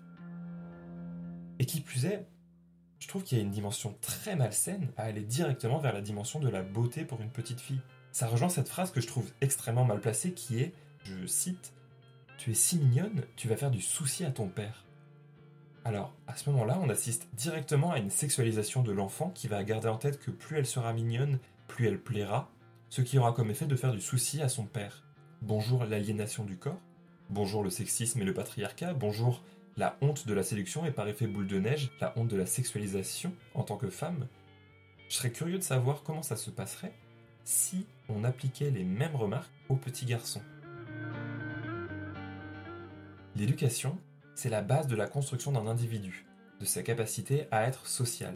Et 1.58 1.66
qui 1.66 1.80
plus 1.80 2.06
est, 2.06 2.26
je 2.98 3.08
trouve 3.08 3.24
qu'il 3.24 3.38
y 3.38 3.40
a 3.40 3.44
une 3.44 3.50
dimension 3.50 3.96
très 4.00 4.36
malsaine 4.36 4.88
à 4.96 5.02
aller 5.02 5.22
directement 5.22 5.78
vers 5.78 5.92
la 5.92 6.00
dimension 6.00 6.38
de 6.38 6.48
la 6.48 6.62
beauté 6.62 7.04
pour 7.04 7.20
une 7.20 7.30
petite 7.30 7.60
fille. 7.60 7.80
Ça 8.12 8.26
rejoint 8.26 8.48
cette 8.48 8.68
phrase 8.68 8.90
que 8.90 9.00
je 9.00 9.06
trouve 9.06 9.30
extrêmement 9.40 9.84
mal 9.84 10.00
placée 10.00 10.32
qui 10.32 10.60
est, 10.60 10.72
je 11.04 11.26
cite, 11.26 11.72
Tu 12.38 12.50
es 12.50 12.54
si 12.54 12.78
mignonne, 12.78 13.22
tu 13.36 13.48
vas 13.48 13.56
faire 13.56 13.70
du 13.70 13.80
souci 13.80 14.24
à 14.24 14.30
ton 14.30 14.48
père. 14.48 14.84
Alors, 15.84 16.14
à 16.26 16.36
ce 16.36 16.50
moment-là, 16.50 16.78
on 16.82 16.90
assiste 16.90 17.28
directement 17.34 17.92
à 17.92 17.98
une 17.98 18.10
sexualisation 18.10 18.82
de 18.82 18.92
l'enfant 18.92 19.30
qui 19.30 19.48
va 19.48 19.64
garder 19.64 19.88
en 19.88 19.96
tête 19.96 20.18
que 20.18 20.30
plus 20.30 20.58
elle 20.58 20.66
sera 20.66 20.92
mignonne, 20.92 21.38
plus 21.68 21.86
elle 21.86 22.00
plaira, 22.00 22.50
ce 22.90 23.02
qui 23.02 23.18
aura 23.18 23.32
comme 23.32 23.50
effet 23.50 23.66
de 23.66 23.76
faire 23.76 23.92
du 23.92 24.00
souci 24.00 24.42
à 24.42 24.48
son 24.48 24.66
père. 24.66 25.02
Bonjour 25.42 25.84
l'aliénation 25.84 26.44
du 26.44 26.56
corps, 26.56 26.80
bonjour 27.30 27.62
le 27.62 27.70
sexisme 27.70 28.20
et 28.20 28.24
le 28.24 28.34
patriarcat, 28.34 28.94
bonjour 28.94 29.42
la 29.76 29.96
honte 30.00 30.26
de 30.26 30.34
la 30.34 30.42
séduction 30.42 30.84
et 30.84 30.90
par 30.90 31.08
effet 31.08 31.26
boule 31.26 31.46
de 31.46 31.58
neige, 31.58 31.90
la 32.00 32.12
honte 32.18 32.28
de 32.28 32.36
la 32.36 32.46
sexualisation 32.46 33.32
en 33.54 33.62
tant 33.62 33.76
que 33.76 33.90
femme. 33.90 34.26
Je 35.08 35.14
serais 35.14 35.30
curieux 35.30 35.58
de 35.58 35.62
savoir 35.62 36.02
comment 36.02 36.22
ça 36.22 36.36
se 36.36 36.50
passerait 36.50 36.94
si 37.44 37.86
on 38.08 38.24
appliquait 38.24 38.70
les 38.70 38.84
mêmes 38.84 39.14
remarques 39.14 39.52
aux 39.68 39.76
petits 39.76 40.06
garçons. 40.06 40.42
L'éducation, 43.36 43.98
c'est 44.34 44.48
la 44.48 44.62
base 44.62 44.86
de 44.86 44.96
la 44.96 45.06
construction 45.06 45.52
d'un 45.52 45.66
individu, 45.66 46.24
de 46.58 46.64
sa 46.64 46.82
capacité 46.82 47.48
à 47.50 47.64
être 47.64 47.86
social. 47.86 48.34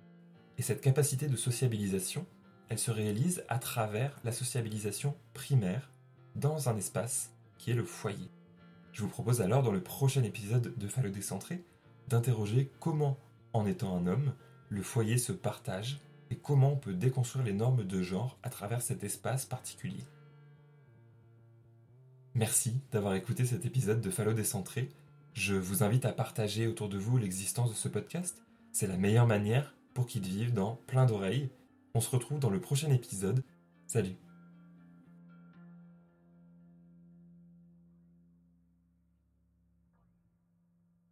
Et 0.58 0.62
cette 0.62 0.82
capacité 0.82 1.26
de 1.26 1.36
sociabilisation, 1.36 2.26
elle 2.68 2.78
se 2.78 2.90
réalise 2.90 3.42
à 3.48 3.58
travers 3.58 4.14
la 4.24 4.32
sociabilisation 4.32 5.16
primaire 5.32 5.90
dans 6.36 6.68
un 6.68 6.76
espace 6.76 7.32
qui 7.56 7.70
est 7.70 7.74
le 7.74 7.84
foyer. 7.84 8.28
Je 8.92 9.00
vous 9.00 9.08
propose 9.08 9.40
alors 9.40 9.62
dans 9.62 9.72
le 9.72 9.82
prochain 9.82 10.22
épisode 10.22 10.76
de 10.76 10.86
Phallo 10.86 11.08
décentré 11.08 11.64
d'interroger 12.08 12.70
comment, 12.78 13.16
en 13.54 13.64
étant 13.64 13.96
un 13.96 14.06
homme, 14.06 14.34
le 14.68 14.82
foyer 14.82 15.16
se 15.16 15.32
partage 15.32 15.98
et 16.30 16.36
comment 16.36 16.72
on 16.72 16.76
peut 16.76 16.92
déconstruire 16.92 17.46
les 17.46 17.54
normes 17.54 17.84
de 17.84 18.02
genre 18.02 18.36
à 18.42 18.50
travers 18.50 18.82
cet 18.82 19.02
espace 19.02 19.46
particulier. 19.46 20.04
Merci 22.34 22.74
d'avoir 22.92 23.14
écouté 23.14 23.44
cet 23.44 23.66
épisode 23.66 24.00
de 24.00 24.10
Phallo 24.10 24.32
décentré. 24.32 24.88
Je 25.34 25.54
vous 25.54 25.82
invite 25.82 26.04
à 26.04 26.12
partager 26.12 26.66
autour 26.66 26.88
de 26.88 26.98
vous 26.98 27.16
l'existence 27.16 27.70
de 27.70 27.76
ce 27.76 27.88
podcast. 27.88 28.42
C'est 28.72 28.86
la 28.86 28.96
meilleure 28.96 29.26
manière 29.26 29.74
pour 29.94 30.06
qu'il 30.06 30.22
vive 30.22 30.52
dans 30.52 30.76
plein 30.86 31.06
d'oreilles. 31.06 31.50
On 31.94 32.00
se 32.00 32.10
retrouve 32.10 32.38
dans 32.38 32.50
le 32.50 32.60
prochain 32.60 32.90
épisode. 32.90 33.42
Salut 33.86 34.14